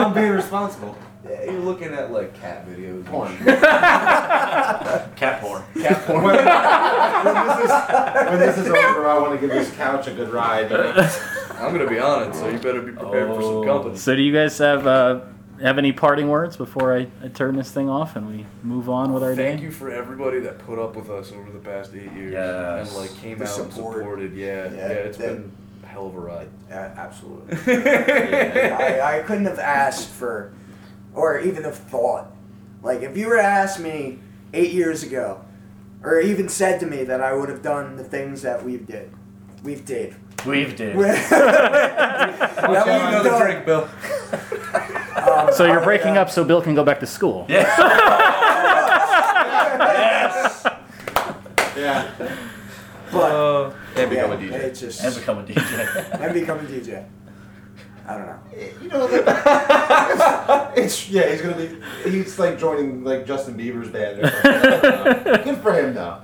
[0.00, 0.96] I'm being responsible.
[1.28, 2.90] yeah, you're looking at like cat videos.
[2.96, 3.36] and Porn.
[3.38, 3.46] shit.
[5.16, 5.62] Cat porn.
[5.80, 6.36] Cat when, porn.
[7.24, 7.70] when this is,
[8.28, 10.70] when this is over, I want to give this couch a good ride.
[10.70, 11.08] you know?
[11.58, 13.96] I'm gonna be on it, so you better be prepared for some company.
[13.96, 15.20] so, do you guys have uh,
[15.60, 19.12] have any parting words before I, I turn this thing off and we move on
[19.12, 19.50] with our day?
[19.52, 22.88] Thank you for everybody that put up with us over the past eight years Yes.
[22.88, 23.96] and like came The out support.
[23.96, 24.34] and supported.
[24.34, 26.48] Yeah, yeah, Yeah, it's that- been a hell of a ride.
[26.68, 27.56] Yeah, absolutely.
[27.74, 30.52] I, I couldn't have asked for,
[31.14, 32.32] or even have thought.
[32.82, 34.18] Like, if you were to ask me
[34.52, 35.40] eight years ago,
[36.02, 39.10] or even said to me that I would have done the things that we've did,
[39.66, 40.14] we've did.
[40.46, 40.96] We've did.
[40.98, 41.18] that
[42.56, 43.40] Have we've another done.
[43.42, 43.88] drink, Bill.
[45.16, 47.46] Um, So you're I- breaking uh, up so Bill can go back to school.
[47.48, 47.66] Yeah.
[49.92, 50.66] yes.
[51.76, 52.10] Yeah.
[53.12, 54.52] But Uh, and become yeah, a DJ.
[54.52, 56.20] It's just And become a DJ.
[56.20, 57.04] and become a DJ.
[58.08, 58.38] I don't know.
[58.82, 61.28] You know, like, it's yeah.
[61.32, 61.68] He's gonna be.
[62.08, 64.20] He's like joining like Justin Bieber's band.
[64.20, 65.42] Or something.
[65.44, 66.18] Good for him though.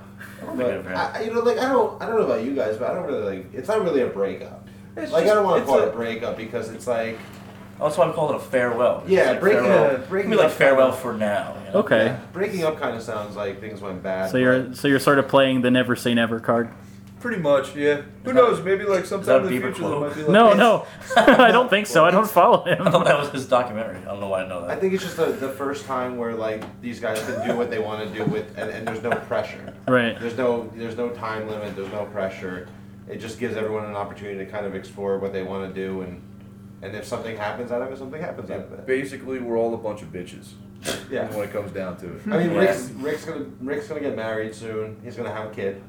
[0.57, 0.95] Good But.
[0.95, 3.05] I, you know, like I don't, I don't know about you guys, but I don't
[3.07, 3.53] really like.
[3.53, 4.67] It's not really a breakup.
[4.95, 7.17] It's like I don't want to call a- it a breakup because it's like
[7.79, 9.03] That's why I'm calling it a farewell.
[9.07, 9.95] Yeah, It's like breaking farewell.
[9.95, 11.55] a- breaking Maybe like up- farewell for now.
[11.65, 11.79] you know?
[11.79, 12.05] Okay.
[12.05, 14.29] yeah, breaking up kind of sounds like things went bad.
[14.29, 16.69] So you're so you're sort of playing the never say never card.
[17.23, 18.01] Pretty much, yeah.
[18.25, 18.61] Who that- knows?
[18.61, 21.69] Maybe like sometime in the Bieber future there might be like No, no, I don't
[21.69, 22.03] think so.
[22.03, 22.81] I don't follow him.
[22.85, 23.95] I thought that was his documentary.
[23.99, 24.71] I don't know why I know that.
[24.71, 27.69] I think it's just the, the first time where like these guys can do what
[27.69, 29.73] they want to do with, and, and there's no pressure.
[29.87, 30.19] Right.
[30.19, 31.77] There's no there's no time limit.
[31.77, 32.67] There's no pressure.
[33.07, 36.01] It just gives everyone an opportunity to kind of explore what they want to do,
[36.01, 36.21] and
[36.81, 38.85] and if something happens out of it, something happens out of it.
[38.85, 40.55] Basically, we're all a bunch of bitches.
[41.09, 41.33] Yeah.
[41.33, 42.21] When it comes down to it.
[42.27, 42.59] I mean, Yeah.
[42.59, 44.99] Rick's Rick's gonna Rick's gonna get married soon.
[45.05, 45.81] He's gonna have a kid.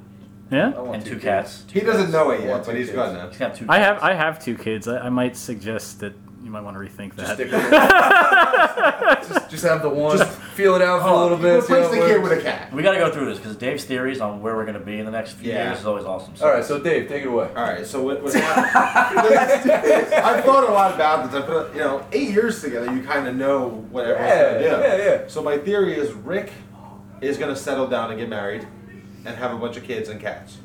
[0.50, 0.70] Yeah.
[0.70, 1.24] Want and two kids.
[1.24, 1.64] cats.
[1.72, 2.96] He doesn't know it I yet, want but two he's kids.
[2.96, 3.28] gonna.
[3.28, 3.66] He's got two.
[3.68, 4.02] I have.
[4.02, 4.86] I have two kids.
[4.88, 7.34] I, I might suggest that you might want to rethink Just that.
[7.36, 9.28] stick with it.
[9.34, 10.18] just, just have the one.
[10.18, 11.64] Just- feel it out for a little bit.
[11.64, 12.30] see how Replace it the kid works.
[12.36, 12.72] with a cat.
[12.72, 14.98] We got to go through this because Dave's theories on where we're going to be
[15.00, 15.70] in the next few Yeah.
[15.70, 16.36] years is always awesome.
[16.36, 17.48] So All right, so Dave, take it away.
[17.56, 18.22] All right, so what?
[18.22, 18.44] what I've
[20.44, 21.42] thought a lot about this.
[21.42, 24.58] I put, you know, eight years together, you kind of know what everyone's Yeah, gonna
[24.60, 24.64] do.
[25.04, 25.28] yeah, yeah.
[25.28, 26.52] So my theory is Rick
[27.20, 28.66] is gonna settle down and get married,
[29.24, 30.58] and have a bunch of kids and cats.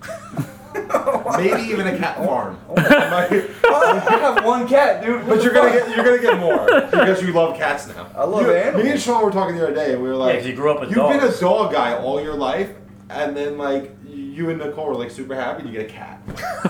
[1.38, 2.60] Maybe even a cat farm.
[2.70, 5.26] Oh I have one cat, dude.
[5.28, 8.08] But you're gonna get you're gonna get more because you love cats now.
[8.16, 8.84] I love you, animals.
[8.84, 10.56] Me and Sean were talking the other day, and we were yeah, like, because you
[10.56, 11.20] grew up with "You've dogs.
[11.20, 12.70] been a dog guy all your life,
[13.10, 13.96] and then like
[14.40, 16.22] you and Nicole were like super happy, and you get a cat."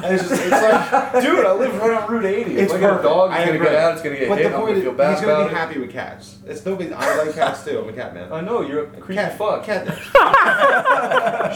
[0.04, 2.58] And it's just it's like, Dude, I live right on Route 80.
[2.58, 3.04] It's I get a perfect.
[3.04, 3.68] dog, I gonna agree.
[3.68, 5.22] get out, it's gonna get but hit, the I'm point gonna is, feel bad he's
[5.22, 5.58] gonna about be it.
[5.58, 6.38] happy with cats.
[6.48, 6.92] It's nobody.
[6.94, 7.80] I like cats too.
[7.80, 8.32] I'm a cat man.
[8.34, 9.64] I know, you're a creepy Cat, fuck.
[9.64, 9.88] cat.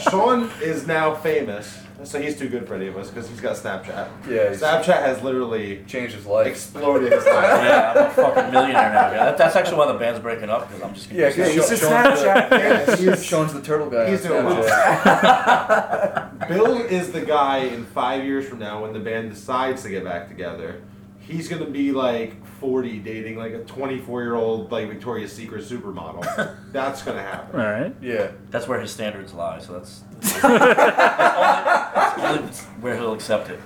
[0.10, 3.56] Sean is now famous, so he's too good for any of us because he's got
[3.56, 4.08] Snapchat.
[4.28, 6.46] Yeah, Snapchat has literally Changed his life.
[6.46, 7.34] exploded his life.
[7.64, 9.10] yeah, I'm a fucking millionaire now.
[9.10, 11.10] Yeah, that, that's actually why the band's breaking up because I'm just.
[11.10, 11.54] Yeah, confused.
[11.54, 12.50] because he's a Sean's the- Snapchat.
[12.50, 14.10] Yeah, he's- Sean's the turtle guy.
[14.10, 16.30] He's doing well.
[16.48, 20.04] Bill is the guy in five years from now when the band decides to get
[20.04, 20.82] back together.
[21.20, 26.56] he's gonna be like 40 dating like a 24 year old like Victoria's Secret supermodel.
[26.72, 27.60] That's gonna happen.
[27.60, 27.94] All right.
[28.00, 28.30] Yeah.
[28.48, 29.58] That's where his standards lie.
[29.58, 32.40] So that's, that's, only, that's only
[32.80, 33.60] where he'll accept it.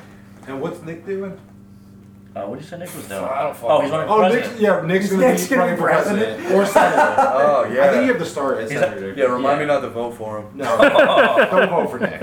[0.49, 1.39] And what's Nick doing?
[2.35, 3.23] Uh, what did you say Nick was doing?
[3.23, 4.61] I don't follow oh, he's running Oh, for Nick's, president.
[4.61, 6.55] yeah, Nick's gonna Nick's be gonna running be for president, president.
[6.61, 7.15] or senator.
[7.19, 7.85] Oh yeah.
[7.85, 9.15] I think you have to start as He's a- senator.
[9.17, 9.25] yeah.
[9.27, 9.67] Remind Yeah.
[9.67, 10.47] me not to vote for him.
[10.57, 12.21] No, don't vote for Nick.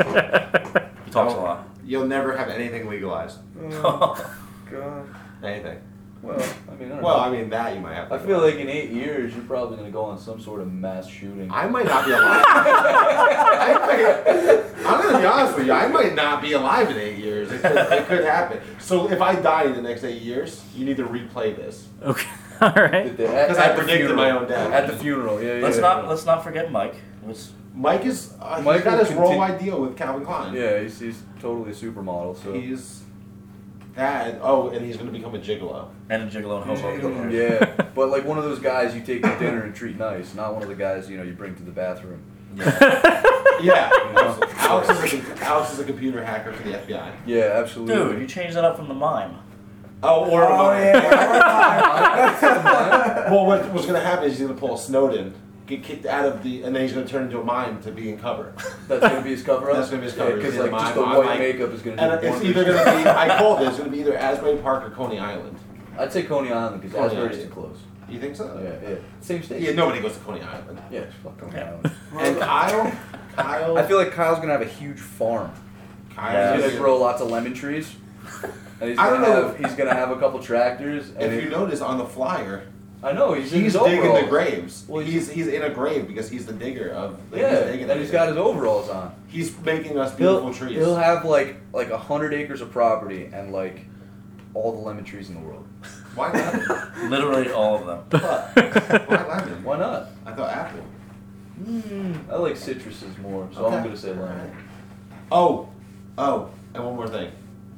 [1.06, 1.70] He talks a lot.
[1.86, 3.40] You'll never have anything legalized.
[3.72, 4.36] Oh,
[4.70, 5.08] God.
[5.42, 5.80] Anything.
[6.26, 7.24] Well, I mean, I don't Well, know.
[7.24, 8.10] I mean that you might have.
[8.10, 10.72] To I feel like in eight years you're probably gonna go on some sort of
[10.74, 11.52] mass shooting.
[11.52, 12.44] I might not be alive.
[12.48, 15.74] I might, I'm gonna be honest with you.
[15.74, 17.52] I might not be alive in eight years.
[17.52, 18.60] It could, it could happen.
[18.80, 22.28] So if I die in the next eight years, you need to replay this Okay.
[22.62, 23.16] All right.
[23.16, 24.72] because I predicted my own death.
[24.72, 25.64] At the funeral, yeah, yeah.
[25.64, 25.82] Let's yeah.
[25.82, 26.96] not let's not forget Mike.
[27.26, 30.54] Let's, Mike is uh, Mike he's got will his continue- worldwide deal with Calvin Klein.
[30.54, 32.42] Yeah, he's, he's totally a supermodel.
[32.42, 33.02] So He's
[33.96, 34.40] that.
[34.42, 35.88] Oh, and he's gonna become a gigolo.
[36.10, 37.30] and a gigolo and hobo.
[37.30, 40.54] yeah, but like one of those guys you take to dinner and treat nice, not
[40.54, 42.22] one of the guys you know you bring to the bathroom.
[42.56, 43.22] Yeah.
[43.62, 44.38] You know?
[44.58, 47.14] Alex is a Alex is a computer hacker for the FBI.
[47.26, 47.96] Yeah, absolutely.
[47.96, 49.38] Dude, you changed that up from the mime.
[50.04, 51.00] Oh, or Oh, yeah.
[53.32, 55.34] well, what was gonna happen is he's gonna pull a Snowden,
[55.65, 58.10] get kicked out of the, and then he's gonna turn into a mime to be
[58.10, 58.54] in cover.
[58.88, 59.71] That's gonna be his cover.
[59.73, 60.36] That's gonna be his cover.
[60.36, 62.01] because Yeah, like mine- just the mine, white like- makeup is gonna.
[62.01, 64.86] And do it's either gonna be, I called it, it's gonna be either Asbury Park
[64.86, 65.58] or Coney Island.
[65.97, 67.78] I'd say Coney Island because Coney Asbury's too close.
[68.08, 68.60] You think so?
[68.63, 68.95] Yeah, yeah.
[69.21, 69.62] Same state.
[69.63, 70.80] Yeah, nobody goes to Coney Island.
[70.91, 71.69] Yeah, it's fuck Coney Yeah.
[71.71, 71.91] Island.
[72.19, 72.91] And Kyle,
[73.36, 75.51] Kyle, I feel like Kyle's gonna have a huge farm.
[76.15, 76.51] Kyle's Yeah.
[76.54, 77.95] He's gonna gonna grow lots of lemon trees.
[78.82, 79.47] And he's I don't gonna know.
[79.47, 81.10] have he's gonna have a couple tractors.
[81.12, 82.63] And If it- you notice on the flyer,
[83.06, 84.84] I know he's, in he's his digging the graves.
[84.88, 87.20] Well, he's he's in a grave because he's the digger of.
[87.32, 88.12] Like, Yeah, he's digging and he's everything.
[88.13, 89.13] got his overalls on.
[89.28, 90.78] He's making us He'll, beautiful trees.
[90.80, 93.86] he'll have like like a hundred acres of property and like
[94.56, 95.68] all the lemon trees in the world.
[96.15, 97.10] Why lemon?
[97.12, 98.22] Literally all of them.
[98.22, 99.63] Why lemon?
[99.63, 100.08] Why not?
[100.26, 100.82] I thought apple.
[101.63, 103.76] Hmm, I like citruses more, so Okay.
[103.78, 104.52] I'm gonna say lemon.
[105.32, 105.70] Oh,
[106.18, 107.32] oh, and one more thing.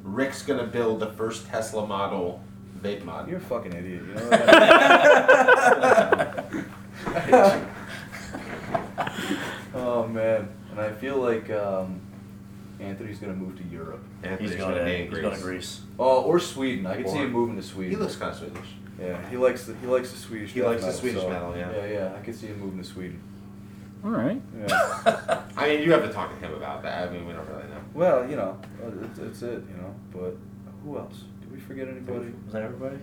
[0.03, 2.41] Rick's gonna build the first Tesla model
[2.87, 3.27] vape mod.
[3.27, 4.01] You're a fucking idiot.
[4.07, 4.39] You know that?
[7.07, 7.67] I hate you.
[9.75, 12.01] oh man, and I feel like um,
[12.79, 14.03] Anthony's gonna move to Europe.
[14.23, 15.21] Anthony's He's going to, be in he's Greece.
[15.21, 15.81] going to Greece.
[15.99, 16.85] Oh, or Sweden.
[16.87, 17.91] I could see him moving to Sweden.
[17.91, 18.69] He looks kind of Swedish.
[18.99, 20.51] Yeah, he likes the he likes the Swedish.
[20.53, 21.71] He death likes the Swedish so- metal, yeah.
[21.71, 22.15] Yeah, yeah.
[22.19, 23.21] I can see him moving to Sweden.
[24.03, 24.41] All right.
[24.59, 25.43] Yeah.
[25.57, 27.07] I mean, you have to talk to him about that.
[27.07, 27.81] I mean, we don't really know.
[27.93, 29.63] well, you know, uh, it's, it's it.
[29.69, 30.35] You know, but
[30.83, 31.23] who else?
[31.47, 32.31] Did we forget anybody?
[32.45, 32.97] Was that everybody?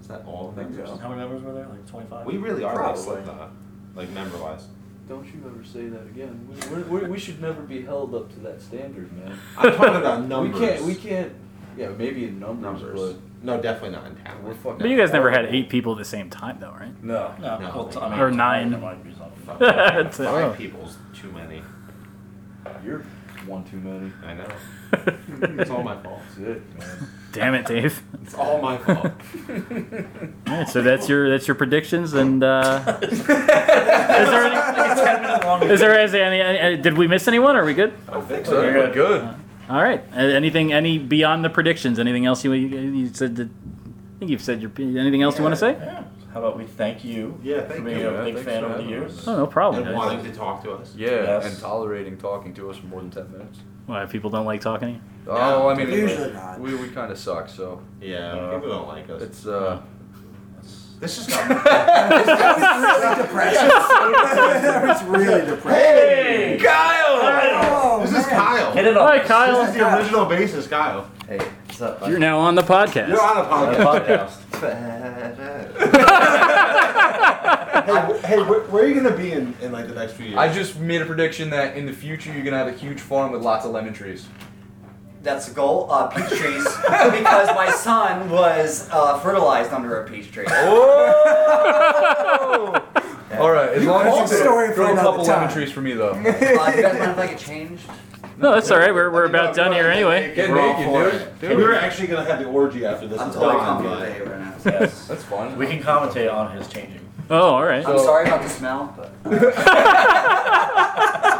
[0.00, 0.88] Is that all I think members?
[0.90, 0.96] so.
[0.96, 1.66] How many members were there?
[1.66, 2.26] Like 25?
[2.26, 3.02] We really are Probably.
[3.02, 3.50] like Slipknot,
[3.96, 4.68] like member wise.
[5.08, 6.46] Don't you ever say that again.
[6.48, 9.38] We, we're, we're, we should never be held up to that standard, man.
[9.56, 10.60] I'm talking about numbers.
[10.60, 10.84] We can't.
[10.84, 11.32] We can't.
[11.76, 13.16] Yeah, maybe in numbers, numbers.
[13.42, 14.44] No, definitely not in but town.
[14.44, 14.78] we're fucking.
[14.78, 17.02] But you guys never had eight people at the same time, though, right?
[17.02, 17.34] No.
[17.40, 17.72] No, No.
[17.74, 18.70] well, t- I mean, Or nine.
[18.70, 19.38] there might be something.
[19.46, 19.58] Fuck.
[19.60, 20.24] That's it.
[20.24, 21.62] Five people's too many.
[22.84, 23.04] You're
[23.48, 24.12] one too many.
[24.24, 24.48] I know.
[25.40, 26.20] It's all my fault.
[26.36, 27.08] That's it, man.
[27.32, 28.02] Damn it, Dave.
[28.22, 29.12] It's all my fault.
[30.48, 35.00] All right, so that's your that's your predictions, and uh, is there any?
[35.00, 36.82] 10 minute long Is there is there any, any?
[36.82, 37.54] Did we miss anyone?
[37.56, 37.92] Are we good?
[38.08, 38.60] I don't think So so.
[38.62, 39.22] we're good.
[39.70, 40.02] All right.
[40.12, 40.72] Uh, anything?
[40.72, 41.98] Any beyond the predictions?
[42.00, 43.36] Anything else you you said?
[43.36, 44.72] That, I think you've said your.
[44.78, 45.72] Anything else you want to say?
[45.72, 46.02] Yeah.
[46.32, 48.08] How about we thank you Yeah, for thank being you.
[48.10, 49.18] a big Thanks fan for over the having years?
[49.18, 49.28] us.
[49.28, 49.86] Oh, no problem.
[49.86, 50.94] And wanting to talk to us.
[50.96, 51.46] Yeah, Yes.
[51.46, 53.60] and tolerating talking to us for more than ten minutes.
[53.86, 55.00] Why people don't like talking to you?
[55.26, 56.60] Oh, I mean, Usually not.
[56.60, 59.22] we, we kind of suck, so Yeah, Uh, people don't like us.
[59.22, 59.80] it's uh.
[61.00, 61.48] This just got.
[61.64, 63.68] That really depressing.
[63.68, 65.70] that was really depressing.
[65.70, 66.58] Hey!
[66.60, 67.04] Kyle!
[67.70, 68.30] Oh, this is man.
[68.30, 68.74] Kyle.
[68.74, 69.26] Get it Hi, up.
[69.26, 69.60] Kyle.
[69.60, 71.08] This is the original bassist, Kyle.
[71.28, 72.08] Hey, what's up?
[72.08, 73.08] You're now on the podcast.
[73.10, 74.30] You're on a On the podcast.
[74.50, 76.04] podcast.
[77.86, 80.38] hey, hey where, where are you gonna be in, in like the next few years?
[80.38, 83.32] I just made a prediction that in the future you're gonna have a huge farm
[83.32, 84.26] with lots of lemon trees.
[85.22, 85.90] That's the goal.
[85.90, 90.46] Uh, peach trees, because my son was uh, fertilized under a peach tree.
[90.48, 91.04] Oh!
[93.38, 95.70] All right, as long Long as you story for grow a another couple lemon trees
[95.70, 96.10] for me though.
[96.12, 96.32] Uh, do you
[96.82, 97.82] guys mind if I get changed?
[98.38, 98.94] No, that's all right.
[98.94, 100.32] We're, we're about done here anyway.
[100.34, 101.56] Get We're naked, dude.
[101.56, 103.20] We were actually gonna have the orgy after this.
[103.20, 104.54] I'm is totally done, comfy but- right now.
[104.64, 105.08] Yes.
[105.08, 105.56] That's fun.
[105.56, 107.07] We can commentate on his changing.
[107.30, 107.84] Oh, all right.
[107.86, 109.12] I'm sorry about the smell, but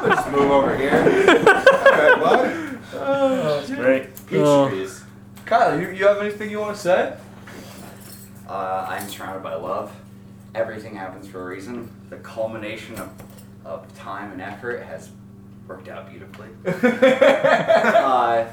[0.03, 0.93] Let's move over here.
[0.95, 2.51] Alright, what?
[2.95, 4.15] Oh, that's great.
[4.27, 4.69] Peach Oh.
[4.69, 5.03] trees.
[5.47, 7.17] Kyle, you, you have anything you want to say?
[8.49, 9.91] uh, I'm surrounded by love.
[10.55, 11.91] Everything happens for a reason.
[12.11, 13.11] The culmination of,
[13.65, 15.11] of time and effort has
[15.67, 16.49] worked out beautifully.
[16.67, 18.47] uh,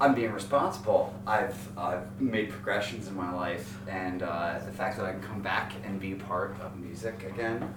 [0.00, 1.12] I'm being responsible.
[1.26, 5.42] I've I've made progressions in my life, and uh, the fact that I can come
[5.42, 7.74] back and be part of music again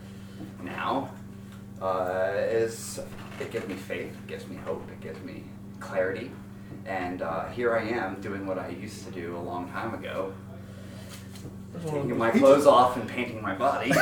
[0.63, 1.09] now
[1.82, 2.99] uh, is
[3.39, 5.43] it gives me faith, it gives me hope, it gives me
[5.80, 6.32] clarity,
[6.86, 10.32] and uh, here I am doing what I used to do a long time ago.
[11.86, 13.91] Taking my clothes off and painting my body.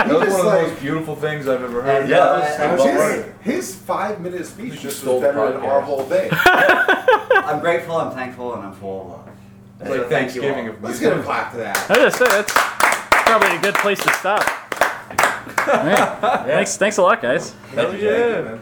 [0.00, 2.08] That was one of the like- most beautiful things I've ever heard.
[2.08, 5.22] Yeah, uh, That that was was his, his five minute speech just just stole was
[5.34, 6.28] better than our whole day.
[6.32, 9.28] I'm grateful, I'm thankful, and I'm full of love.
[9.80, 10.74] It's So like thank you Thanksgiving all.
[10.74, 11.14] of Let's music.
[11.16, 11.76] give a clap to that.
[11.90, 12.52] I was gonna say that's
[13.26, 14.42] probably a good place to stop.
[15.68, 16.44] All right.
[16.46, 17.54] Thanks, thanks a lot, guys.
[17.74, 18.58] Hell yeah.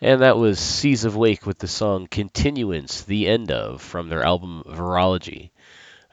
[0.00, 4.22] And that was Seas of Wake with the song Continuance, the end of, from their
[4.22, 5.50] album Virology.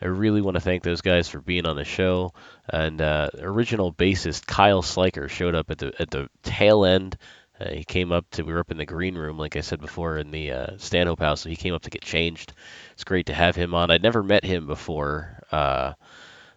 [0.02, 2.34] I really want to thank those guys for being on the show.
[2.68, 7.18] And uh, original bassist Kyle Sliker showed up at the at the tail end.
[7.60, 9.80] Uh, he came up to we were up in the green room, like I said
[9.80, 11.42] before, in the uh, Stanhope House.
[11.42, 12.54] So he came up to get changed.
[12.94, 13.92] It's great to have him on.
[13.92, 15.44] I'd never met him before.
[15.52, 15.94] Uh,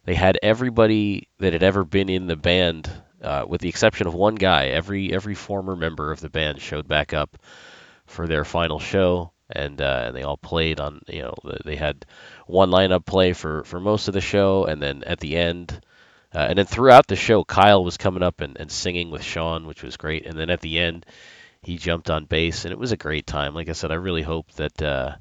[0.04, 2.90] they had everybody that had ever been in the band
[3.22, 4.66] uh, with the exception of one guy.
[4.66, 7.38] Every every former member of the band showed back up
[8.06, 11.02] for their final show, and uh, they all played on.
[11.08, 12.06] You know, they had
[12.46, 15.80] one lineup play for for most of the show, and then at the end.
[16.34, 19.66] Uh, and then throughout the show, Kyle was coming up and, and singing with Sean,
[19.66, 20.26] which was great.
[20.26, 21.06] And then at the end,
[21.62, 23.54] he jumped on bass, and it was a great time.
[23.54, 25.16] Like I said, I really hope that uh,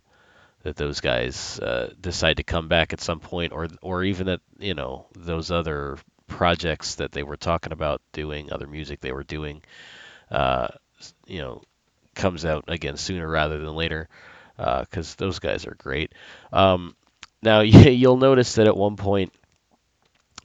[0.64, 4.42] that those guys uh, decide to come back at some point, or or even that
[4.60, 5.98] you know those other
[6.28, 9.62] projects that they were talking about doing, other music they were doing,
[10.32, 10.68] uh,
[11.28, 11.62] you know,
[12.16, 14.10] comes out again sooner rather than later,
[14.58, 16.14] because uh, those guys are great.
[16.54, 16.96] Um,
[17.42, 19.34] now you'll notice that at one point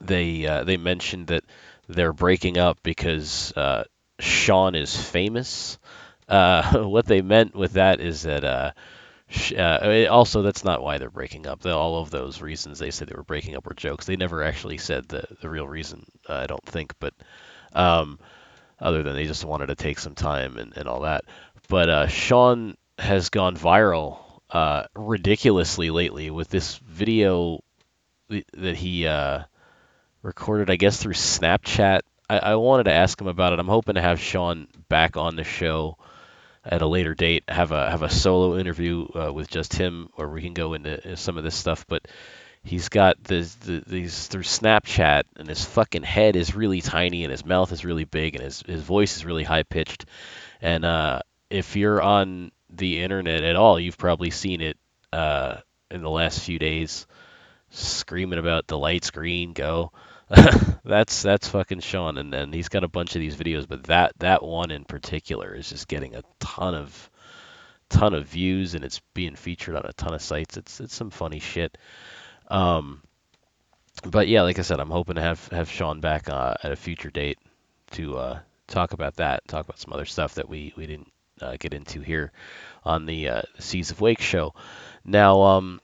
[0.01, 1.43] they uh, they mentioned that
[1.87, 3.83] they're breaking up because uh,
[4.19, 5.77] Sean is famous.
[6.27, 8.75] Uh, what they meant with that is that
[9.57, 11.65] uh, also, that's not why they're breaking up.
[11.65, 14.05] all of those reasons they said they were breaking up were jokes.
[14.05, 16.05] They never actually said the the real reason.
[16.27, 17.13] Uh, I don't think, but
[17.73, 18.19] um,
[18.79, 21.25] other than they just wanted to take some time and, and all that.
[21.67, 24.19] But uh, Sean has gone viral
[24.51, 27.59] uh, ridiculously lately with this video
[28.29, 29.43] that he uh,
[30.21, 32.01] recorded, I guess, through Snapchat.
[32.29, 33.59] I, I wanted to ask him about it.
[33.59, 35.97] I'm hoping to have Sean back on the show
[36.65, 40.29] at a later date have a have a solo interview uh, with just him, where
[40.29, 41.85] we can go into some of this stuff.
[41.87, 42.07] But
[42.63, 47.31] he's got this, the, these through Snapchat, and his fucking head is really tiny, and
[47.31, 50.05] his mouth is really big, and his his voice is really high pitched.
[50.61, 54.77] And uh, if you're on the internet at all, you've probably seen it
[55.11, 55.57] uh,
[55.91, 57.05] in the last few days,
[57.69, 59.91] screaming about the light screen go.
[60.85, 64.13] that's that's fucking Sean, and then he's got a bunch of these videos, but that
[64.19, 67.09] that one in particular is just getting a ton of
[67.89, 70.57] ton of views, and it's being featured on a ton of sites.
[70.57, 71.77] It's it's some funny shit.
[72.47, 73.01] Um,
[74.05, 76.75] but yeah, like I said, I'm hoping to have have Sean back uh, at a
[76.75, 77.37] future date
[77.91, 81.11] to uh, talk about that, talk about some other stuff that we we didn't
[81.41, 82.31] uh, get into here
[82.83, 84.53] on the uh, Seas of Wake show.
[85.05, 85.81] Now, um,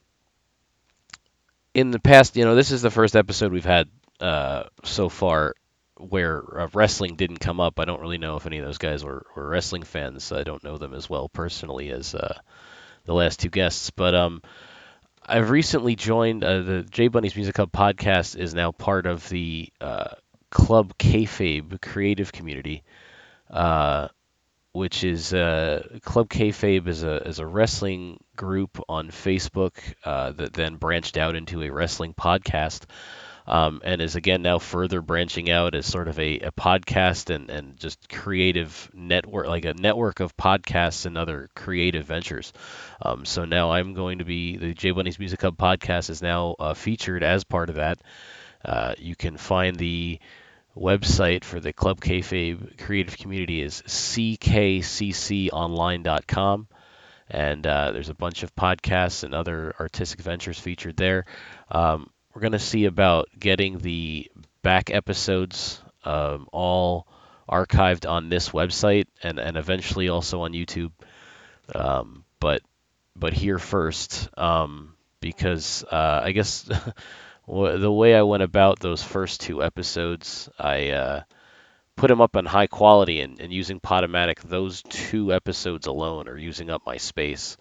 [1.73, 3.89] in the past, you know, this is the first episode we've had
[4.19, 5.55] uh, so far
[5.97, 7.79] where uh, wrestling didn't come up.
[7.79, 10.31] I don't really know if any of those guys were, were wrestling fans.
[10.31, 12.37] I don't know them as well personally as uh,
[13.05, 14.41] the last two guests, but um,
[15.25, 18.37] I've recently joined uh, the J Bunny's Music Hub podcast.
[18.37, 20.15] Is now part of the uh,
[20.49, 22.83] Club Kayfabe creative community,
[23.49, 24.07] uh,
[24.71, 31.17] which is Club Kayfabe is a is a wrestling group on Facebook that then branched
[31.17, 32.85] out into a wrestling podcast
[33.49, 37.49] um, and is again now further branching out as sort of a, a podcast and,
[37.49, 42.53] and just creative network, like a network of podcasts and other creative ventures.
[43.01, 46.55] Um, so now I'm going to be the J Bunny's Music Hub podcast is now
[46.59, 47.97] uh, featured as part of that.
[48.63, 50.19] Uh, you can find the
[50.77, 56.67] website for the Club Kayfabe creative community is ckcconline.com
[57.31, 61.25] and uh, there's a bunch of podcasts and other artistic ventures featured there.
[61.69, 64.31] Um, we're going to see about getting the
[64.61, 67.05] back episodes um, all
[67.49, 70.93] archived on this website and, and eventually also on YouTube.
[71.75, 72.61] Um, but
[73.13, 76.61] but here first, um, because uh, I guess
[77.45, 81.23] the way I went about those first two episodes, I uh,
[81.97, 86.37] put them up on high quality and, and using Podomatic, those two episodes alone are
[86.37, 87.57] using up my space.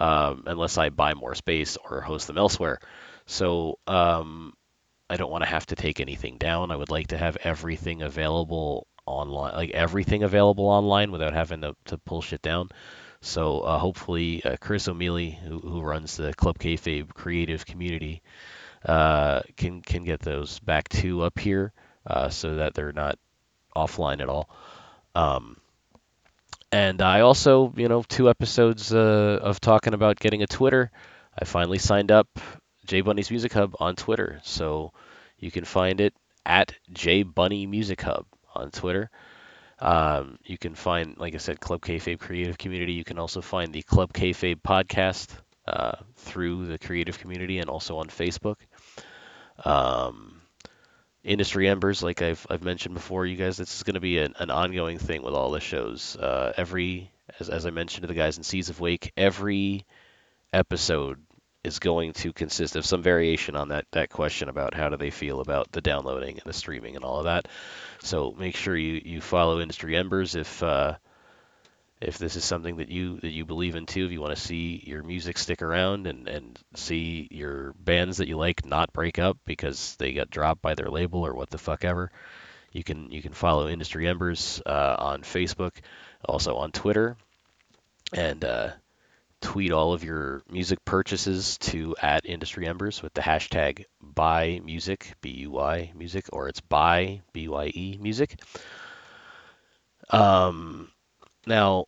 [0.00, 2.78] Um, unless I buy more space or host them elsewhere.
[3.28, 4.54] So um,
[5.10, 6.70] I don't want to have to take anything down.
[6.70, 11.76] I would like to have everything available online, like everything available online without having to,
[11.86, 12.70] to pull shit down.
[13.20, 18.22] So uh, hopefully, uh, Chris O'Mealy, who, who runs the Club Kayfabe creative community,
[18.86, 21.72] uh, can can get those back to up here
[22.06, 23.18] uh, so that they're not
[23.76, 24.48] offline at all.
[25.14, 25.58] Um,
[26.72, 30.90] and I also, you know, two episodes uh, of talking about getting a Twitter.
[31.38, 32.28] I finally signed up
[32.88, 34.40] J Bunny's Music Hub on Twitter.
[34.42, 34.92] So
[35.38, 36.14] you can find it
[36.44, 39.10] at J Bunny Music Hub on Twitter.
[39.78, 42.94] Um, you can find, like I said, Club Kayfabe Creative Community.
[42.94, 45.28] You can also find the Club Kayfabe podcast
[45.66, 48.56] uh, through the creative community and also on Facebook.
[49.64, 50.40] Um,
[51.22, 54.34] Industry Embers, like I've, I've mentioned before, you guys, this is going to be an,
[54.38, 56.16] an ongoing thing with all the shows.
[56.16, 59.84] Uh, every as, as I mentioned to the guys in Seas of Wake, every
[60.52, 61.18] episode
[61.64, 65.10] is going to consist of some variation on that, that question about how do they
[65.10, 67.48] feel about the downloading and the streaming and all of that.
[68.00, 70.94] So make sure you, you follow Industry Embers if uh,
[72.00, 74.06] if this is something that you that you believe in too.
[74.06, 78.28] If you want to see your music stick around and, and see your bands that
[78.28, 81.58] you like not break up because they got dropped by their label or what the
[81.58, 82.12] fuck ever,
[82.72, 85.72] you can you can follow Industry Embers uh, on Facebook,
[86.24, 87.16] also on Twitter,
[88.12, 88.70] and uh,
[89.40, 95.14] tweet all of your music purchases to at Industry Embers with the hashtag buy music
[95.20, 98.40] b u y music or it's buy b y e music.
[100.10, 100.90] Um,
[101.46, 101.86] now,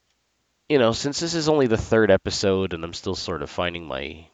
[0.69, 3.87] you know, since this is only the third episode and I'm still sort of finding
[3.87, 4.27] my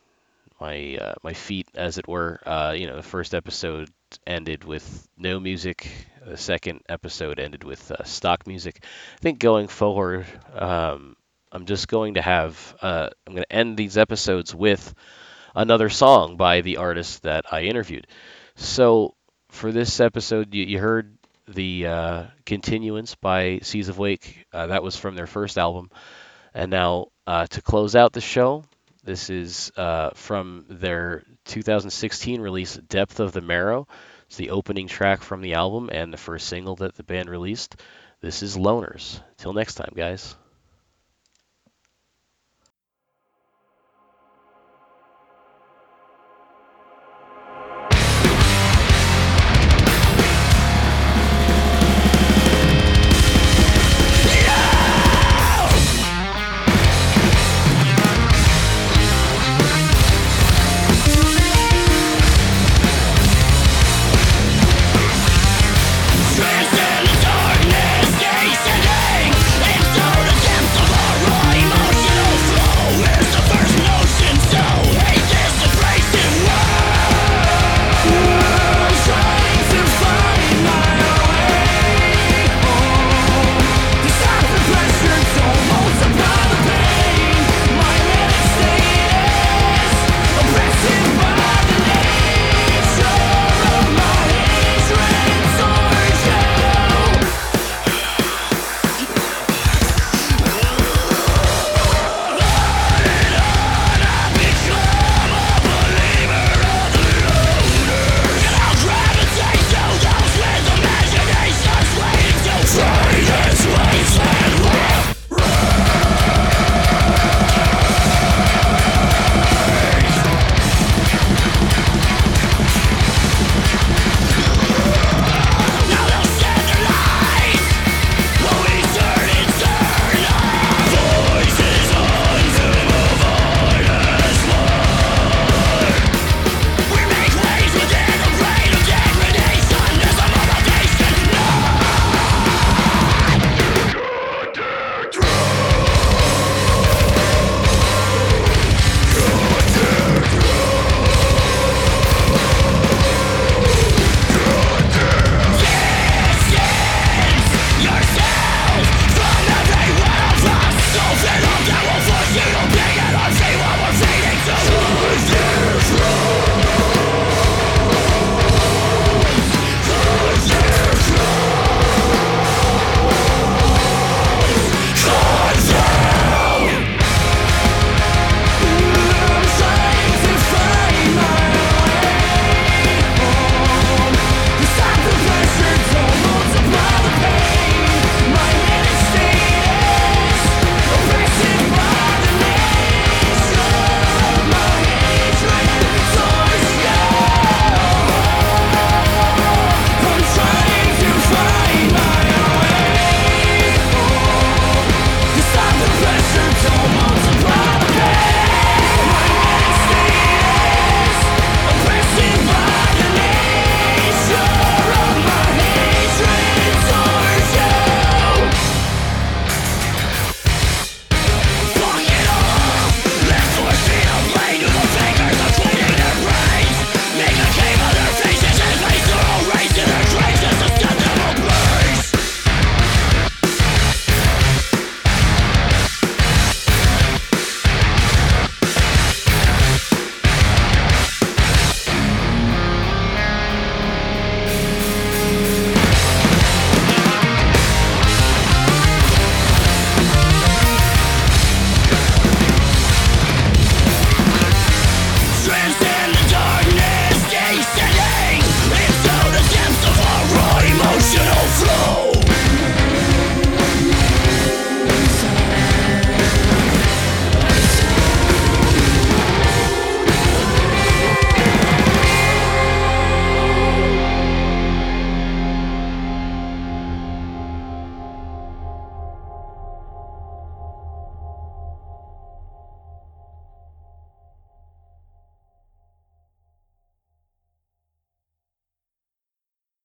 [0.61, 2.41] my uh, my feet, as it were.
[2.45, 3.91] Uh, you know, the first episode
[4.27, 5.91] ended with no music.
[6.25, 8.81] The second episode ended with uh, stock music.
[8.83, 11.17] I think going forward, um,
[11.57, 14.95] I'm just going to have uh, I'm going to end these episodes with
[15.55, 18.07] another song by the artist that I interviewed.
[18.57, 19.15] So
[19.49, 21.17] for this episode, you, you heard
[21.49, 24.45] the uh, continuance by Seas of Wake.
[24.53, 25.91] Uh, that was from their first album.
[26.53, 28.63] And now uh, to close out the show,
[29.03, 33.89] this is uh, from their 2016 release, Depth of the Marrow.
[34.27, 37.77] It's the opening track from the album and the first single that the band released.
[38.21, 39.23] This is Loners.
[39.39, 40.37] Till next time, guys.